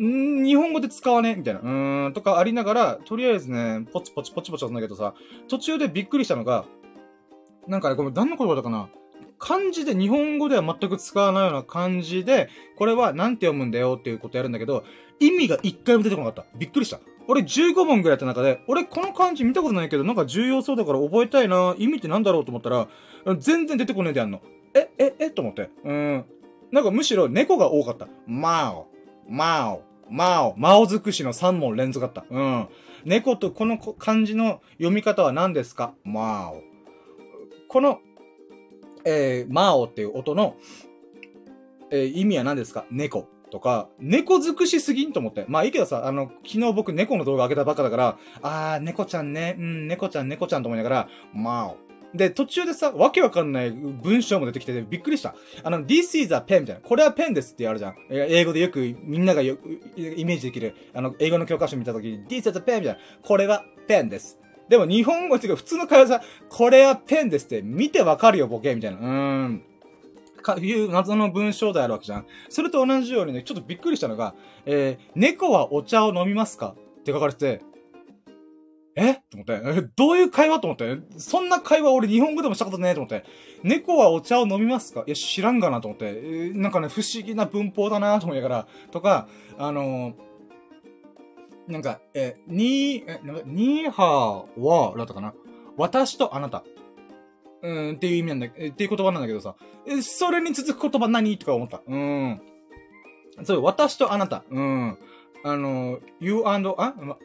[0.00, 1.60] ん日本語で使わねえみたいな。
[1.60, 5.14] うーん、とかありながら、とりあえずね、ポチポチポチポチなんだけどさ、
[5.48, 6.64] 途中でびっくりしたのが、
[7.66, 8.88] なんかね、ごめん、何の言葉だかな？
[9.38, 14.84] 漢字で、日本語では全く使わないような漢字で、これは何て読むんだよっていうことやるんだけど、
[15.20, 16.58] 意味が一回も出てこなかった。
[16.58, 17.00] びっくりした。
[17.26, 22.88] 俺15問ぐらいやった中で、俺この漢字見たことないけど、なんか重要そうだから覚えたいな、意味って何だろうと思ったら、
[23.38, 24.40] 全然出てこねえでやんの。
[24.74, 25.70] え、え、えと思って。
[25.84, 26.24] うん。
[26.70, 28.08] なんかむしろ猫が多かった。
[28.26, 28.88] マオ、
[29.28, 32.24] マオ、マオ、マオ尽くしの3問連続だった。
[32.30, 32.68] うん。
[33.04, 35.94] 猫とこの漢字の読み方は何ですか？
[36.04, 36.62] マオ。
[37.68, 38.00] この
[39.08, 40.56] えー、マオっていう音の、
[41.90, 42.84] えー、意味は何ですか？
[42.90, 45.46] 猫とか、猫尽くしすぎんと思って。
[45.48, 51.76] まあいいけどさ、あの、昨日僕猫の動画上げたばっかだから、あー、猫ちゃんね、うん、猫ちゃん、猫ちゃんと思いながら、マーオ。
[52.14, 55.34] で、途中でさ、わけわかんない文章も出てきてびっくりした。
[55.62, 56.80] あの、this is a pen みたいな。
[56.80, 57.96] これはペンですってやるじゃん。
[58.10, 59.58] 英語でよくみんながよ
[59.96, 60.74] イメージできる。
[60.94, 62.96] あの、英語の教科書見たときに、this is a pen みたいな。
[63.22, 64.38] これはペンです。
[64.68, 68.98] でも日本語っていうか普通の会話さ、これはペンですって見てわかるよボケみたいな。
[68.98, 69.06] うー
[69.46, 69.62] ん。
[70.42, 72.26] か、いう謎の文章であるわけじゃん。
[72.48, 74.34] それと同じようにね、ちょっとびっくりしたのが、
[74.66, 77.64] えー、猫はお茶を飲みますかって書かれてて、
[78.94, 79.14] え？
[79.14, 83.24] と思って、え、どういう会話と思って、そんな会話俺日本語でもしたことねえと思って、
[83.62, 85.04] 猫はお茶を飲みますか？
[85.06, 90.27] いや、知らんがなと思って、えー、なんかね、不思議な文法だなと思いながら、とか、あのー
[91.68, 95.34] なんか、え、に、え、なんか、にーはーは、だったかな？
[95.76, 96.64] 私とあなた。
[97.62, 99.54] うん、っていう意味なんだ、っていう言葉なんだけどさ。
[99.86, 101.36] え、それに続く言葉何？
[101.38, 101.82] とか思った。
[101.86, 102.40] うん。
[103.44, 104.44] そう、私とあなた。
[104.50, 104.98] うん。
[105.44, 107.18] あの、you and, あ、ま、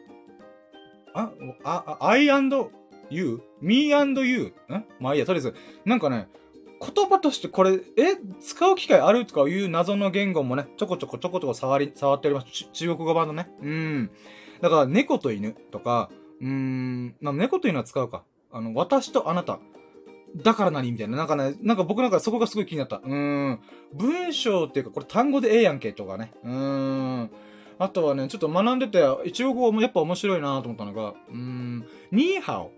[1.13, 1.31] あ、
[1.63, 2.69] あ、I and
[3.09, 3.41] you?
[3.61, 4.53] me and you?
[4.69, 4.85] ん？
[4.99, 5.55] まあいいや、とりあえず。
[5.85, 6.27] なんかね、
[6.83, 12.69] 言葉としてこれ、え、使う機会あるとかいう謎の言語もね、ちょこちょこちょこちょこ触り、触っております。
[12.73, 13.49] 中国語版のね。
[13.61, 14.11] うん。
[14.61, 16.09] だから、猫と犬とか、
[16.41, 18.23] うーん、まあ、猫と犬は使うか。
[18.51, 19.59] あの、私とあなた。
[20.35, 21.17] だから何みたいな。
[21.17, 22.97] なんかね、なんか僕なんかそこがすごい気になった。
[22.97, 23.13] うー
[23.51, 23.59] ん。
[23.93, 26.31] 文章っていうか、これ単語でええやんけとかね。
[26.43, 27.29] うーん。
[27.79, 28.99] あとはね、ちょっと学んでて、
[29.31, 32.71] 中国語もやっぱ面白いなと思ったのが、うーん、ニーハオ。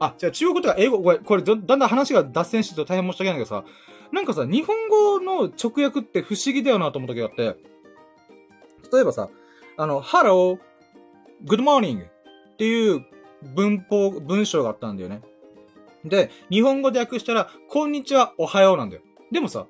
[0.00, 3.64] あ、じゃあ中国とか英語、これ、これだんだん話が脱線してて大変申し訳ないけどさ、
[4.12, 7.60] なんかさ、日本語の直訳って不思議だよなと思った時があって、
[8.92, 9.28] 例えばさ、
[9.76, 10.58] あの、Hello,
[11.44, 13.04] Good morning っていう
[13.54, 15.22] 文法、文章があったんだよね。
[16.04, 19.02] で、日本語で訳したら、こんにちは、おはようなんだよ。
[19.30, 19.66] でもさ、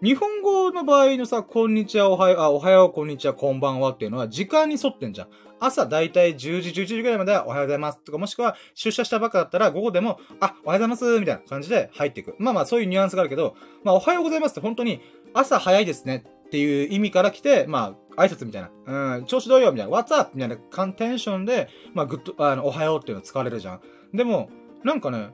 [0.00, 5.28] 日本語の場合のさ、こんにちは、おはよう、あ、おはよう、こんにちは、こんばんはっていうのは時間に沿ってんじゃん。
[5.58, 12.36] 朝だいたい10時、11時ぐらいまではおはようございますとか、もしくは出社したばっかだったら午後でも、あ、おはようございますみたいな感じで入っていく。
[12.38, 15.00] まあまあそういうニュアンスがあるけど、まあおはようございますって本当に
[15.34, 20.30] 朝早いですねっていう意味から来て、まあ挨拶みたいな、うん、調子どうよみたいな、What's up?
[20.32, 23.80] みたいなテンションで、まあ good、あの、おはようっていうの使われるじゃん。
[24.14, 24.48] でも、
[24.84, 25.30] なんかね、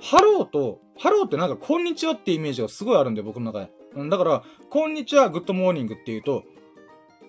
[0.00, 3.72] ハローと、ハローってなんかこんにちはってイメージがすごいあるんだよ、僕の中で。
[3.96, 6.44] だから、こんにちは、 good morning って言うと、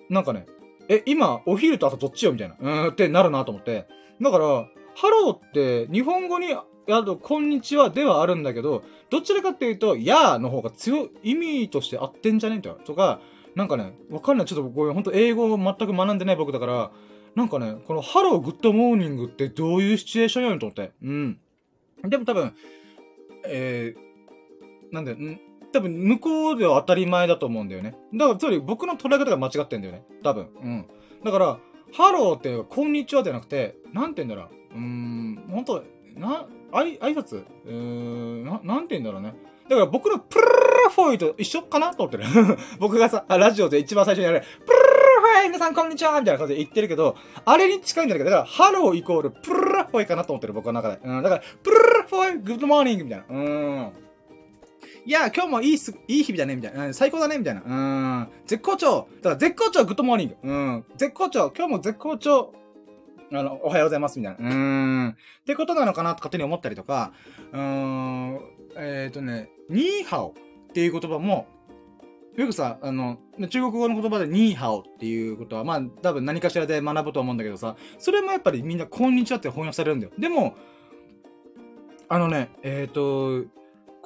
[0.08, 0.46] なんかね、
[0.88, 2.56] え、今、お昼と朝どっちよみたいな。
[2.60, 3.86] うーんってなるなと思って。
[4.20, 13.20] だから、ハローって日本語にやるこんにちはではあるんだけど、どちらかっていうと、やーの方が強い、意味として合ってんじゃねえとか、
[13.54, 14.46] なんかね、わかんない。
[14.46, 16.90] ちょっとこれほんと英語を全く学んでない僕だから、
[17.34, 20.92] なんかね、この hello good morning ってどういうシチュエーションやんと思って。
[21.02, 21.38] うん。
[22.04, 22.54] でも多分、
[23.46, 25.40] えー、なんで、ん？
[25.72, 27.96] 多分、向こうでは当たり前だと思うんだよね。
[28.14, 30.04] だから、つまり僕の捉え方が間違ってんだよね。
[30.22, 30.48] 多分。
[30.62, 30.86] うん。
[31.24, 31.58] だから、
[31.92, 34.74] ハローって、こんにちはじゃなくて、なんて言うんだろう。
[34.74, 35.82] うーん、ほんと、
[36.14, 37.44] な、あい、挨拶？
[37.66, 39.34] うーん、な、なんて言うんだろうね。
[39.68, 40.50] だから僕のプルル
[40.84, 42.24] ルフォイと一緒かなと思ってる。
[42.78, 51.00] 僕がさ、ラジオで一番最初にやる、プルルルフォイ皆さんこんにちはみたいな感じで言ってるけど、あれに近いんだけど、だから、ハローイコールプルルルフォイかなと思ってる、僕の中で。
[51.04, 53.24] うん、だから、プルルルフォイ、グッドモーニングみたいな。
[53.28, 53.92] うーん。
[55.06, 56.92] いや、今日もいいす、いい日々だね、みたいな。
[56.92, 57.62] 最高だね、みたいな。
[57.64, 57.72] う
[58.24, 58.28] ん。
[58.44, 59.06] 絶好調。
[59.18, 60.36] だから絶好調、 good morning。
[60.42, 60.84] うん。
[60.96, 61.52] 絶好調。
[61.56, 62.52] 今日も絶好調。
[63.32, 64.50] あの、おはようございます、みたいな。
[64.50, 65.08] うん。
[65.10, 65.14] っ
[65.46, 67.12] てことなのかなと勝手に思ったりとか、
[67.52, 68.40] うーん。
[68.74, 70.34] えっ、ー、とね、ニーハオ
[70.70, 71.46] っていう言葉も、
[72.36, 80.12] よくさ、あの、中国語の言葉でニーハオっていうことは、まあ、多分何かしらで学ぶと思うんだけどさ、それもやっぱりみんな、こんにちはって翻訳されるんだよ。
[80.18, 80.56] でも、
[82.08, 83.48] あのね、えっ、ー、と、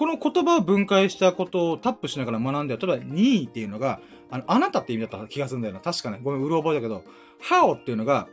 [0.00, 5.80] この言葉を分解したことをタップしながら学んで、例えば、にっていうのが、あの、あなたって意味だった気がするんだよな。
[5.80, 6.20] 確かね。
[6.22, 7.04] ごめん、うる覚えだけど、
[7.50, 8.26] how っていうのが、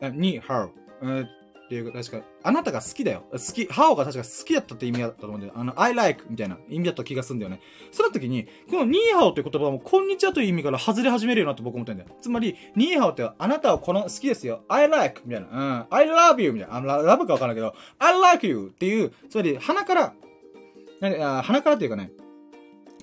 [0.00, 0.68] に、how。
[1.02, 1.28] えー、っ
[1.68, 3.24] ていうか、確か、あなたが好きだよ。
[3.32, 5.54] 好き、how が確か好きだったって意味だったと思うんだよ。
[5.56, 7.62] あの、I like みたいな意味だった気がするんだよね。
[7.90, 12.10] その時に、このニーハオっていう言葉も、こんにちはという意味から外れ始めるよなって僕思ってんだよ。
[12.20, 14.62] つまり、ニーハオってあなたはこの好きですよ。
[14.68, 15.48] I like みたいな。
[15.48, 15.86] うん。
[15.90, 16.76] I love you みたいな。
[16.76, 20.14] あの、ラブかわからないけど、I like you っていう、つまり、鼻から
[21.00, 22.10] なんか鼻からというかね、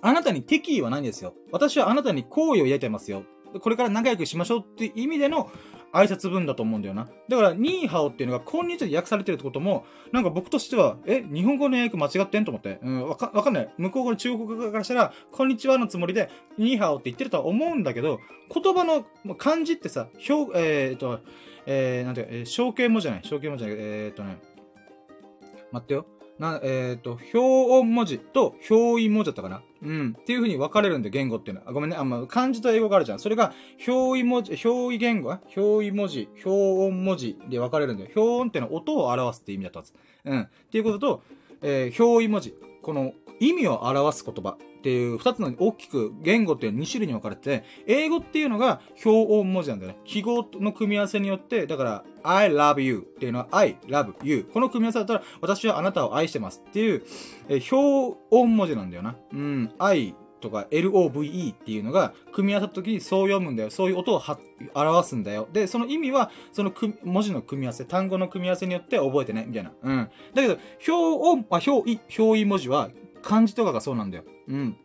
[0.02, 1.34] あなたに敵意はないんですよ。
[1.52, 3.24] 私はあなたに好意を抱いてますよ。
[3.62, 5.50] これから仲良くしましょうっていう意味での
[5.94, 7.08] 挨拶文だと思うんだよな。
[7.30, 12.80] だから、ニーハオっていうのが、こんにちはで訳されてるってことも、なんか僕としては、え、日本語の訳間違ってんと思って。
[12.84, 13.74] うん、わか、わかんない。
[13.78, 18.20] 向こう語の中国語からしたら、こんにちはのつもりで、ニーハオって言ってるとは思うんだけど、
[18.54, 19.06] 言葉の
[19.36, 21.22] 漢字ってさ、表、えー、っと、
[21.66, 23.22] えー、なんていうか、えー、象形文字じゃない。
[23.24, 23.86] 象形文字じゃない。
[23.86, 24.38] えー、っとね、
[25.72, 26.06] 待ってよ。
[26.39, 29.63] な、えっ、ー、と、表音文字と表意文字だったかな？
[29.82, 30.17] うん。
[30.19, 31.71] っていう風に分かれるんで、言語っていうのは。
[31.71, 31.95] ごめんね。
[31.95, 33.19] あん、ま、漢字と英語があるじゃん。
[33.19, 33.54] それが、
[33.88, 35.30] 表意文字、表意言語？
[35.56, 39.93] 表意文字、表音文字で分かれるんだよ、表音っていうのは音を表すって意味だったんです。
[40.26, 40.41] うん。
[40.41, 41.24] っていうことと、
[41.62, 42.54] えー、表意文字。
[42.86, 49.98] この、意味を表す言葉っていう二つの大きく言語っていう2種類に分かれてて、英語っていうのが表音文字なんだよね。
[50.06, 54.48] 記号の組み合わせによって、だから、I love you っていうのは I love you。
[54.54, 57.04] この組み合わせだったら、私はあなたを愛してますっていう、
[57.50, 59.15] え表音文字なんだよな。
[59.34, 63.69] うん、I とか LOVE っていうのが組み合わさった時にそう読むんだよ。
[63.69, 64.21] そういう音を
[64.74, 65.48] 表すんだよ。
[65.52, 66.71] で、その意味は、その
[67.04, 69.71] 文字の組み合わせ、単語の組み合わせによって覚えてね、みたいな。
[69.82, 70.10] うん。
[70.34, 72.89] だけど、表音、あ、表意、表意文字は
[73.21, 74.24] 漢字とかがそうなんだよ。
[74.48, 74.78] うん。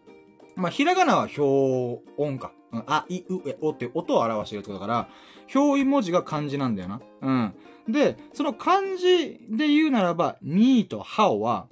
[0.57, 2.53] まあ、ひらがなは表音か。
[2.73, 5.09] うん、あ、い、う、え、おって音を表してるってことだから、
[5.55, 7.01] 表意文字が漢字なんだよな。
[7.23, 7.55] うん。
[7.93, 11.69] で、その漢字で言うならば、にとはおは、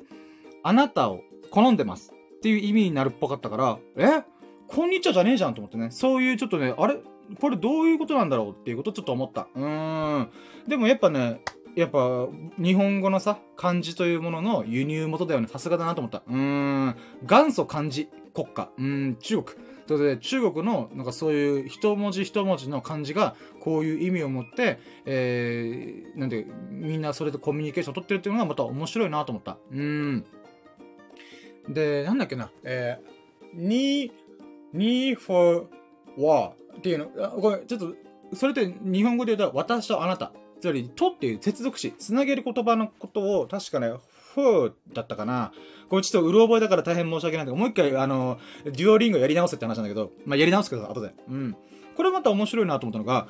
[0.63, 2.13] あなたを好んでます
[2.49, 4.23] っていう意味になるっぽかったから、え？
[4.69, 5.91] こんにちはじゃねえじゃんと思ってね。
[5.91, 6.97] そういうちょっとね、あれ？
[7.39, 9.49] これどういうことなんだろうっていうことをちょっと思った。
[9.55, 10.31] うーん。
[10.67, 11.43] でもやっぱね、
[11.77, 12.27] やっぱ、
[12.59, 15.49] 日本語のさ、漢字というものの輸入元だよね。
[15.49, 16.23] さすがだなと思った。
[16.27, 16.97] うーん。
[17.23, 18.71] 元祖漢字国家。
[18.79, 19.57] うーん、中国。
[19.87, 29.59] ということで、中国の、なんかそういう一文字一文字の漢字が、こういう意味を持って、えー、なんで、みんなそれでコミュニケーションを取ってるっていうのがまた面白いなと思った。
[29.71, 30.25] うーん。
[31.69, 34.13] で、なんだっけな、えー、に、
[34.73, 35.67] に for
[36.19, 37.95] war っていうの、ごめん、ちょっと、
[38.35, 40.33] それって日本語で言うと、私とあなた。
[40.61, 43.93] つまり、とっていう接続詞、つなげる言葉のことを、確かね、
[44.35, 45.53] フーだったかな。
[45.89, 51.15] これちょっとうる覚えだから大変申し訳ないんだけど、もう一回、あの、デュオリンゴやり直せって話なんだけど、まあ、やり直すけど、後で。
[51.29, 51.57] うん。
[51.97, 53.29] これまた面白いなと思ったのが、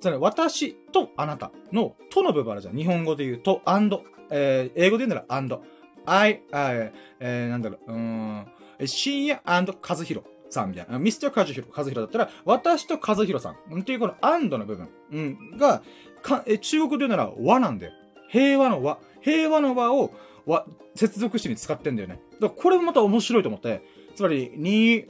[0.00, 2.76] つまり、私とあなたのとの部分あるじゃん。
[2.76, 5.60] 日本語で言うと、and、えー、英語で言うなら and。
[6.06, 8.46] I, えー、なんだろう、うーん、
[8.86, 10.98] 深夜和弘さんみたいな。
[10.98, 13.80] ミスター和弘、和弘だったら、私と和弘さん。
[13.80, 15.82] っていうこの and の部分、うん、が、
[16.22, 17.92] かえ中国で言うなら和なんだよ。
[18.30, 18.98] 平和の和。
[19.20, 20.12] 平和の和を、
[20.46, 22.20] 和、接続詞に使ってんだよね。
[22.40, 23.82] だからこれもまた面白いと思って、
[24.14, 25.06] つまり、に、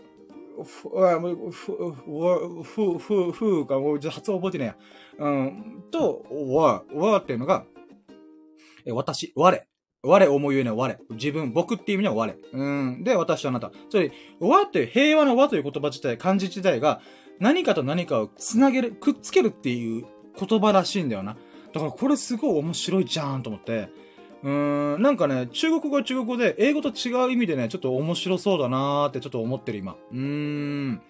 [0.65, 1.53] ふ、ふ、
[2.63, 4.77] ふ、ふ、ふが、発音覚えてねえや。
[5.19, 7.67] うん、と、わ、わっていうのが、
[8.87, 9.67] え、私、我。
[10.07, 10.99] 我思い言えな我。
[11.11, 12.39] 自分、僕っていう意味の我。
[12.53, 13.05] うん。
[13.05, 13.73] で、私とあなた。
[13.91, 17.01] つまり、和って平和の和という言葉自体、漢字自体が、
[17.41, 20.07] 何かと何かをつなげる、くっつけるっていう
[20.39, 21.37] 言葉らしいんだよな。
[21.73, 23.91] だからこれすごい面白いじゃんと思って。
[24.43, 29.97] うーん、なんかね、中国語は中国語で、英語と違う意味でね、ちょっと面白そうだなーってちょっと思ってる今。
[30.13, 31.03] うーん。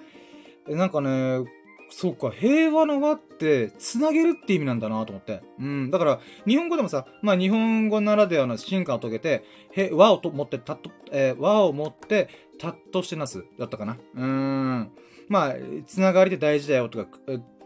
[0.69, 1.45] なんかね、
[1.89, 5.43] そうか、平和の和って、つなげるって意味なんだなと思って。
[5.59, 5.91] うん。
[5.91, 13.97] だから、日本語でもさ、まあ日本語ならではの進化を遂げて、へ、和をと持って、たっと、えー、和を持って、たっとしてなす、だったかな。
[14.15, 14.91] うーん。
[15.29, 15.55] まあ、
[15.87, 17.19] つながりって大事だよとか、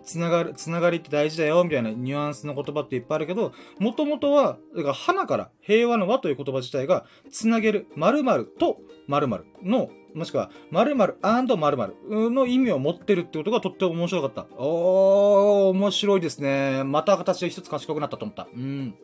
[0.03, 11.97] つながる、つながりって大事だよ、みたいなニュアンスの言葉っていっぱいあるけど、もともとは、だから花から平和の和という言葉自体が、つなげる、〇〇と〇〇のもしくは、〇〇〇
[12.31, 14.47] の意味を持ってるってことがとっても面白かった。
[14.57, 16.83] おー、面白いですね。
[16.85, 18.49] また形で一つ賢くなったと思った。
[18.55, 18.95] うん。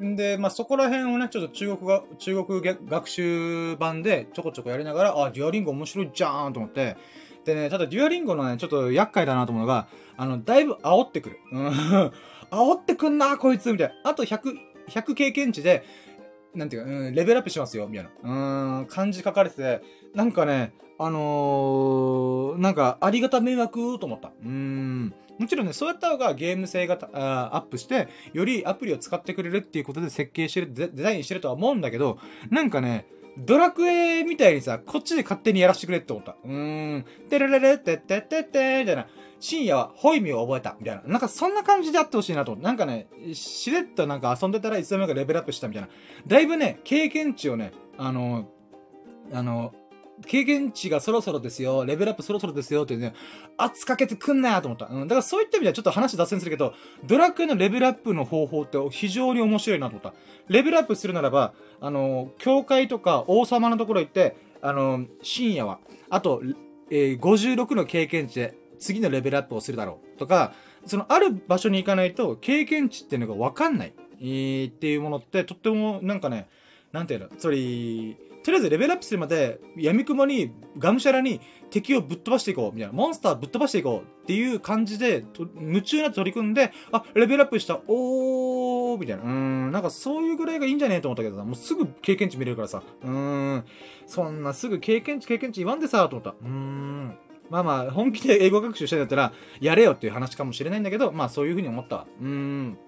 [0.00, 6.96] で、まあ、そこら辺をね、ちょっと中国が、中国学習版でちょこちょこやりながら、あ、デュアリンゴ面白いじゃーんと思って、
[7.44, 11.40] でね、ただデュアリンゴのね、ちょっと厄介だなと思うのが、あの、だいぶ煽ってくる。
[11.52, 11.68] うん。
[12.50, 14.10] 煽ってくんな、こいつみたいな。
[14.10, 14.56] あと100、
[14.88, 15.84] 100経験値で、
[16.54, 18.80] なんていうか、うん、レベルアップしますよ、みたいな。
[18.80, 19.82] うん、漢字書かれてて、
[20.14, 24.32] なんかね、あのー、なんか、ありがた迷惑と思った。
[24.44, 25.14] うん。
[25.38, 26.98] もちろんね、そうやった方がゲーム性が
[27.54, 32.18] アップして、よりアプリを使ってくれるっていうことで設計してる、デザインしてるとは思うんだけど、
[32.50, 33.06] なんかね、
[33.38, 36.36] ドラクエみたいにさ、こっちで勝手にやらせてくれって思った。
[36.44, 37.04] うーん。
[37.30, 39.06] てれれれってってってってみたいな。
[39.40, 41.02] 深夜はホイミを覚えた、みたいな。
[41.04, 42.56] なんかそんな感じであってほしいなと。
[42.56, 45.88] なんかね、しれっとなんか遊んでたらいつの間にかレベルアップしたみたいな。
[46.26, 48.50] だいぶね、経験値をね、あの、
[49.32, 49.72] あの、
[50.26, 53.14] 経験値がそろそろですよ、レベルアップそろそろですよってね、
[53.56, 54.86] 圧かけてくんなよと思った。
[54.86, 55.08] うん。
[55.08, 56.74] だからそういった意味ではちょっと話脱線するけど、
[57.06, 60.12] ドラクエのレベルアップの方法って非常に面白いなと思った。
[60.48, 65.78] レベルアップするならば、あの、教会とか王様のところ行って、あの、深夜は、
[66.10, 66.42] あと、
[66.90, 70.52] えー、56の経験値で次のレベルアップをするだろうとか、
[70.86, 76.48] そのある場所に行かないと経験値っていうのがわかんない、えー、っていうものってとってもなんかね、
[76.92, 85.24] なんていうの、つまり、とりあえずレベルアップするまで闇雲にがむしゃらに敵をぶっ飛ばしていこうみたいな、モンスターぶっ飛ばしていこうっていう感じで
[85.58, 89.22] 夢中になって取り組んで、あ、レベルアップした、おーみたいな。
[89.22, 93.64] うーん、なんかそういうぐらいがいいんじゃねえと思ったけどさ、もうすぐ経験値見れるからさ、うーん、
[94.06, 96.30] そんなすぐ経験値経験値言わんでさ、と思った。
[96.30, 97.18] うーん。
[97.50, 102.06] まあまあ、本気で英語学習したいんだったら、やれよっていう話かもしれないんだけど、まあそういうふうに思ったわ。
[102.20, 102.78] うーん。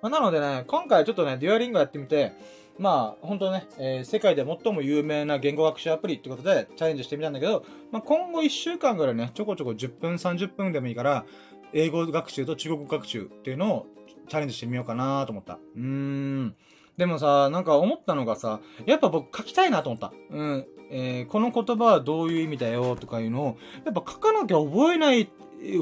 [0.00, 2.32] まあ、なのでね、今回ちょっとね、デュアリンゴやってみて、
[2.78, 11.24] まあ、本当ね、えー、世界で最も有名な言語学習アプリってことでチャレンジしてみたんだけど、まあ、今後1週間ぐらいね、ちょこちょこ10分、30分でもいいから、
[11.72, 13.86] 英語学習と中国学習っていうのを
[14.28, 15.54] チャレンジしてみようかなと思った。
[15.54, 16.54] うーん。
[16.98, 20.12] でもさ、なんか思ったのがさ、やっぱ僕書きたいなと思った。
[20.30, 20.66] うん。
[20.90, 25.30] えー、この言葉はどういう意味だよとかいうのを、やっぱ書かなきゃ覚えない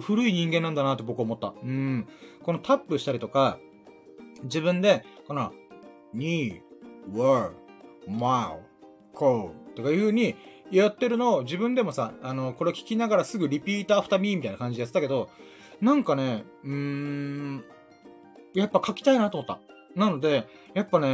[0.02, 1.55] 古い人間なんだなって僕思った。
[1.62, 2.07] うん。
[2.42, 3.59] このタップしたりとか、
[4.44, 5.52] 自分で、この、
[6.12, 6.61] に、
[7.11, 7.52] were,
[8.09, 8.59] wow,
[9.14, 10.37] co とかいう風に
[10.70, 15.31] やってるのを自分でもさ、あの、これ聞きながらすぐリピーターアフターミーみたいな感じでやってたけど、
[15.81, 17.64] なんかね、うーん、
[18.55, 19.61] やっぱ書きたいなと思った。
[19.96, 21.09] なので、やっぱね、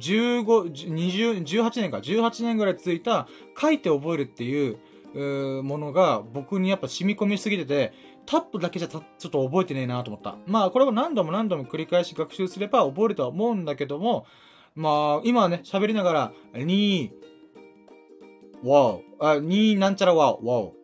[0.00, 3.28] 15、20、18年か、18年ぐらい続いた
[3.60, 4.78] 書いて覚えるっていう、
[5.14, 7.92] ものが僕にやっぱ染み込みすぎてて、
[8.26, 10.36] タップだけじゃちょっと覚えてねえなと思った。
[10.46, 14.26] まあこれを何度も何度も繰り返し学習すれば覚えるとは思うんだけども、
[14.74, 17.12] まあ今はね、喋りながら、に、
[18.62, 20.74] わお、あ、になんちゃらわお、わお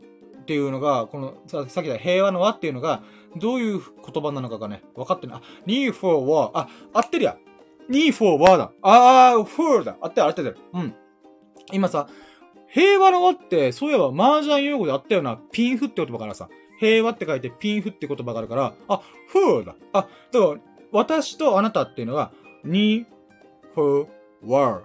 [0.41, 3.03] っていうのが、このささっき言った平和の和っていうのが、
[3.37, 5.37] どういう言葉なのかがね、分かってない。
[5.39, 7.37] あ、に for は、あ、合ってるや。
[7.89, 8.73] に for はだ。
[8.83, 9.97] あー、for だ。
[10.01, 10.57] 合ってる合ってる。
[10.73, 10.95] うん。
[11.73, 12.09] 今さ、
[12.69, 16.49] 平和の和って、そういえば麻雀用語であったような、ピンフって言葉からさ、
[16.81, 19.01] 平和って書いてピンフって言葉があるから、あ、
[19.33, 19.75] for だ。
[19.93, 20.61] あ、だから、
[20.93, 22.33] 私とあなたっていうのは、
[22.65, 23.07] に、
[23.75, 24.07] for,
[24.45, 24.83] were,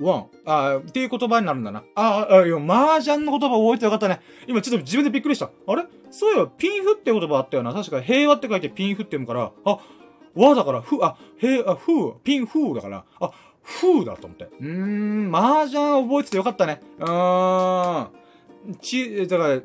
[0.00, 0.26] one.
[0.46, 1.84] あっていう言葉になるんだな。
[1.94, 4.20] ああ、いや、麻雀の言葉覚えてよかったね。
[4.46, 5.50] 今ちょっと自分でびっくりした。
[5.66, 5.84] あれ？
[6.10, 7.72] そうよ、ピンフって言葉あったよな。
[7.72, 9.78] 確か平和って書いてピンフって読むから、あ、
[10.34, 13.30] 和だから、ふ、あ、へ、あ、ふ、ピンフだから、あ、
[13.62, 14.48] ふだと思って。
[14.60, 16.80] うーん、麻雀覚えててよかったね。
[16.98, 18.74] うーん。
[18.80, 19.60] ち、だから、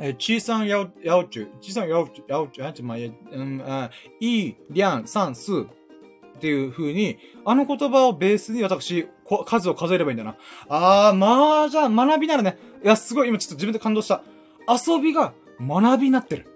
[0.00, 3.90] えー、さんやお、やおちゅう、ちさんやおちゅう、やおちゅ、あ、ちまあ、うん、あ、
[4.20, 9.08] い、りゃん、さん、す、っていう風に、あの言葉をベースに私、
[9.44, 10.36] 数を数えればいいんだな。
[10.68, 12.56] あー、まあ、じゃあ、学びならね。
[12.84, 14.22] いや、すごい、今ちょっと自分で感動した。
[14.68, 16.46] 遊びが学びになってる。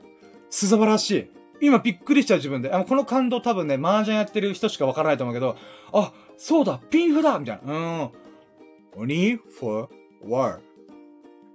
[0.51, 1.31] 素晴らしい。
[1.63, 2.73] 今びっくりしちゃう自分で。
[2.73, 5.57] あの、この感動多分ね、麻雀やってる人しかわからないと思うけど、
[5.93, 7.73] あ、そうだ、ピンフだみたいな。
[7.73, 8.11] うん。
[8.97, 9.89] only for
[10.25, 10.59] war.
[10.59, 10.61] っ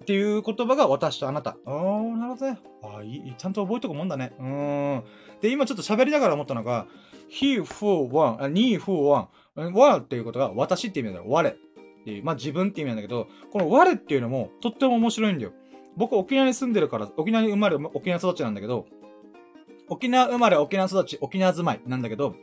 [0.05, 1.58] ていう言葉が私とあなた。
[1.66, 2.60] あー、なるほどね。
[2.82, 4.34] あいい、ちゃんと覚えとくもんだね。
[4.39, 5.03] うん。
[5.41, 6.88] で、今ちょっと喋りながら思ったのが、
[7.30, 9.28] he, who, one, あ、me, who, one.
[9.58, 11.26] one っていうことが私って意味だよ。
[11.28, 11.49] 我。
[11.49, 11.53] っ
[12.05, 12.24] ていう。
[12.24, 15.51] まあ、自分って意味なんだけど、この我っていうのもとっても面白いんだよ。
[15.98, 18.86] 僕沖縄に住んでるから、沖縄に生まれ、沖縄育ちなんだけど、
[19.89, 22.36] 沖縄生まれ、沖縄育ち、沖縄住まいなんだけど、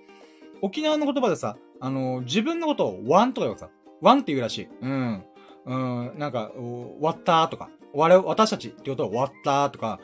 [0.61, 4.69] 沖縄の言葉でさ、あのー、自分のことをワンとか言うさ、ワンって言うらしい。
[4.83, 5.25] うん。
[5.67, 6.51] うん、なんか、
[7.01, 10.01] ワッターとか、我、私たちってことはワッターとか、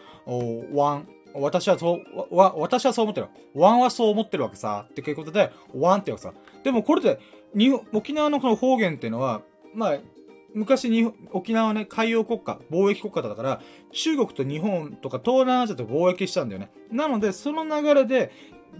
[0.72, 3.28] ワン、私はそう、わ、私はそう思ってる。
[3.54, 4.86] ワンはそう思ってるわけさ。
[4.88, 6.32] っていうことで、ワンってわけさ。
[6.62, 7.18] でもこれで、
[7.54, 9.42] に、沖縄のこの方言っていうのは、
[9.74, 9.98] まあ、
[10.54, 13.60] 昔に、沖縄はね、海洋国家、貿易国家だから、
[13.92, 16.70] 中国と日本とか東南アジアと貿易したんだよね。
[16.90, 18.32] なので、その流れで、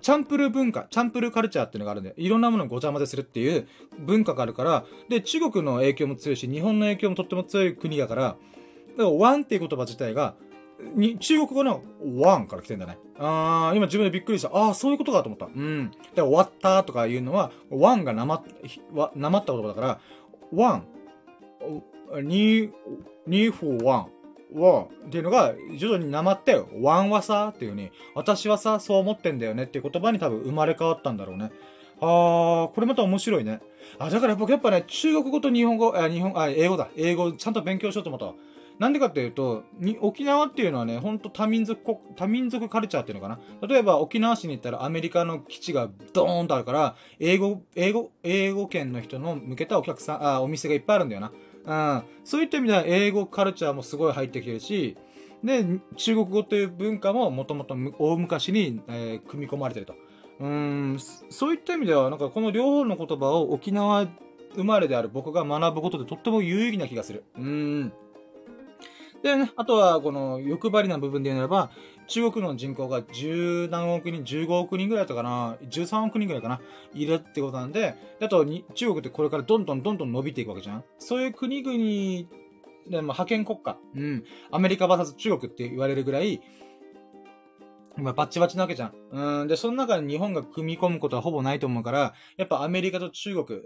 [0.03, 3.67] チャンプル文化、チャンプルカルチャーっていうのがあるんで、いろんなものをごちゃ混ぜするっていう
[3.99, 8.37] 文化があるから、で、中国の影響も強いし、日本の影響もとっても強い国だから、だか
[8.97, 10.35] らワンっていう言葉自体が、
[10.95, 11.83] に、中国語の
[12.17, 12.99] ワンから来てんだね。
[13.19, 14.49] あー、今自分でびっくりした。
[14.53, 15.47] あー、そういうことかと思った。
[15.47, 15.91] うん。
[16.15, 18.43] で、終わったとかいうのは、ワンがなま、
[19.15, 20.01] なまった言葉だから、
[20.53, 20.87] ワン、
[22.23, 22.71] に、
[23.27, 24.11] に、フォー、ワン。
[24.53, 31.53] は、っていうのが、徐々になまって、ワンはさ、っていう風に、私はさ、そう思ってんだよねっていう言葉に多分生まれ変わったんだろうね。
[32.01, 33.61] あー、これまた面白いね。
[33.99, 36.89] あ、だから僕やっぱね、中国語と日本語、あ、日本、あ、英語だ。
[36.97, 38.35] 英語ちゃんと勉強しようと思ったわ
[38.79, 43.69] なんでかっていうと、に、沖縄っていうのはね、ほんと多民族国、多民族カルチャーっていうのかな。
[43.69, 51.31] 例えば沖縄市に行ったらアメリカの基地がドーンとあるから、英語、英語、英語圏の人の向けたお客さん、あ、お店がいっぱいあるんだよな。
[51.65, 52.03] うん。
[52.25, 54.97] そういった意味では英語カルチャーもすごい入ってきてるし、
[55.43, 55.65] で、
[55.97, 59.95] 中国語という文化ももともと大昔に、えー、組み込まれてると。
[60.41, 60.99] うん、
[61.29, 64.09] そういった意味では、なんかこの両方の言葉を沖縄
[64.55, 67.25] 生まれである僕が学ぶことでとっても有意義な気がする。
[67.37, 67.93] うん。
[69.23, 71.71] でね、あとは、この欲張りな部分で言うならば、
[72.11, 76.61] 中国の人口が十何億人、15億人ぐらいだったかな、13億人ぐらいかな、
[76.93, 78.45] いるってことなんで、あと、
[78.75, 80.85] 中国ってこれからどんどんどんどん伸びていくわけじゃん。
[80.99, 82.29] そういう国々
[82.91, 86.41] で、も派遣国家、うん、アメリカ VS 中国って言われるぐらい、
[88.01, 88.93] 今バッチバチなわけじゃん。
[89.13, 89.49] うん。
[89.49, 93.61] で、その中に日本が組み込むことはほぼないと思うから、やっぱアメリカと中国、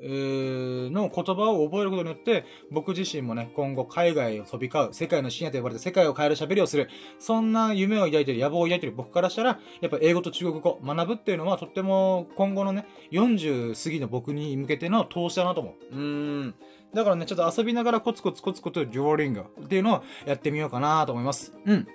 [0.91, 15.95] の言葉を覚えることによって、僕自身もね、今後海外を飛び交う、世界の深夜と呼ばれて世界を変える喋りをする、そんな夢を抱いてる、野望を抱いてる僕からしたら、やっぱ英語と中国語学ぶっていうのはとっても今後のね、40過ぎの僕に向けての投資だなと思う。
[15.95, 16.55] うーん。
[16.95, 21.53] だからね、ちょっと遊びながらコツコツコツコツデュオリングっていうのをやってみようかなと思います。
[21.67, 21.89] うん。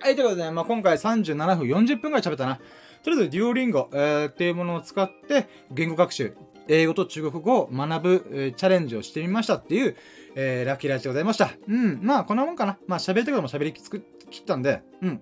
[0.00, 2.56] はい、ということで、ね、まあ、今回37分40分ぐらい喋ったな。
[3.02, 6.36] とりあえず、デュオリンゴ、えー、っていうものを使って、言語学習、
[6.68, 9.96] 英語と中国語を学ぶ、えー、チャレンジをしてみましたっていう、
[10.34, 11.50] えー、ラッキーラジでございました。
[11.68, 12.00] うん。
[12.02, 12.78] まあ、こんなもんかな。
[12.86, 15.20] まあ、喋りたいことも喋りきつく、切ったんで、うん。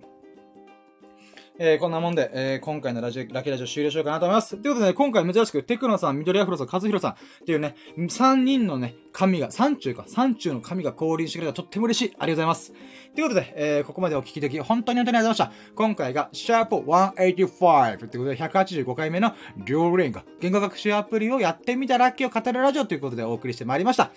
[1.57, 4.57] えー、こんなもんで、えー、今回のラジオ、ラキラジオ終了しようかなと思います。
[4.57, 12.17] ということで、ね、今回珍しく、テクノさん、緑アフロさん、和弘さんっていうね、3人のね、神が、3中か、3中の神が降臨してくれたらとっても嬉しい。
[12.19, 12.73] ありがとうございます。
[13.15, 15.75] ということで、えー、ここまでお聞きでき、本当に本当にありがとうございました。
[15.77, 19.33] 今回が、シャープ185ということで、185回目の、
[19.65, 24.11] 両連が、言語学習アプリをやってみたラッキーを語るラジオということでお送りしてまいりました。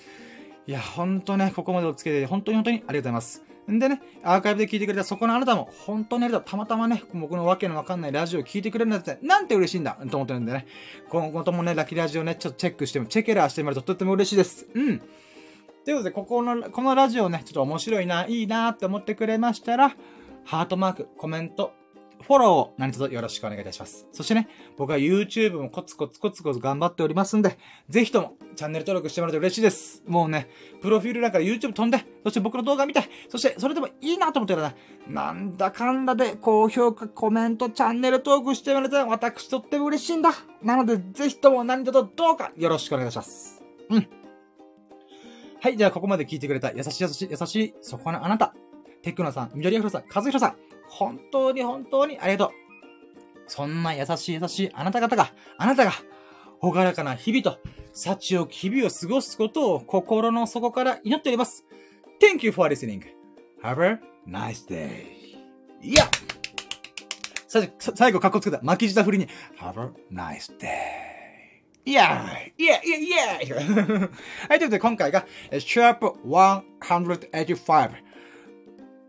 [0.66, 3.47] いや、ほんとね、ここまでお付き合いで、本当に本当にありがとうございます。
[3.72, 6.52] んでね、アーカイブで聞いてくれたそこのあなたも、本当にありがと。
[6.52, 10.66] たまたまね、僕のわけのわかんないラジオを聞いてくれるんだって、なんて嬉しいんだと思ってるんでね、
[11.10, 14.68] 今後ともね、ラッキーラジオね、ちょっとチェックしても、チェケラーしてもらうととっても嬉しいです。
[14.74, 15.00] うん。
[15.86, 19.96] ということで、ここの、このラジオね、ちょっと面白いな、いいなって思ってくれましたら、
[20.46, 21.74] ハートマーク、コメント、
[22.22, 24.08] フォローを何卒よろしくお願いいたします。
[24.12, 24.48] そしてね、
[24.78, 27.58] 僕は YouTube もコツコツコツコツ頑張っておりますんで、
[27.90, 30.04] ぜひともチャンネル登録してもらうと嬉しいです。
[30.08, 30.50] もうね、
[30.82, 34.74] プロフィール欄から YouTube 飛んで、そして僕の動画見て、そしてそれでもいいなと思ってるら、
[35.08, 40.32] なんだかんだで高評価、コメント、チャンネル登録してもらえたら私とっても嬉しいんだ。
[40.62, 43.64] なので、ぜひとも何卒どうかよろしくお願いします。
[43.90, 44.08] うん。
[45.60, 48.54] はい、じゃあここまで聞いてくれた優しい優しい優しい、そこのあなた。
[49.02, 50.56] テクノさん、緑アフロさん、和弘さん、
[50.88, 52.68] 本当に本当にありがとう。
[53.48, 55.94] そんな優しい優しいあなた方が、あなたが、
[56.60, 57.60] ほがらかな日々と、
[57.94, 61.66] 幸を日々を過ごすことを心の底から祈っております。
[62.20, 63.04] Thank you for listening.
[63.64, 65.18] Have a nice day.
[65.82, 66.10] いや
[67.48, 68.60] 最後、最後、かっこつけた。
[68.62, 69.28] 巻き舌振りに、
[69.60, 71.08] Have a nice day.
[71.86, 74.12] いやーいやいやいやはい、というこ
[74.60, 78.07] とで今回が、Sharp 185。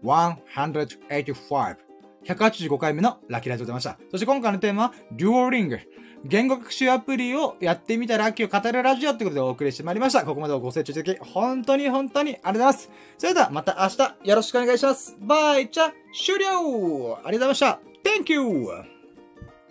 [0.03, 1.77] 185。
[2.25, 3.99] 185回目のラッキーライトでございました。
[4.11, 5.79] そして今回のテーマは、Duolingo。
[6.25, 10.25] 言語学習アプリをやってみたラッキーを語るラジオってことでお送りしてまいりました。
[10.25, 12.91] ここまでご清聴いただき、本当に本当にありがとうございます。
[13.19, 15.17] それではまた明日よろしくお願いします。
[15.21, 15.93] バイチャ
[16.27, 18.43] 終了ありがとうございました !Thank you!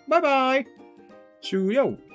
[0.08, 0.66] バイバイ
[1.42, 2.07] 終了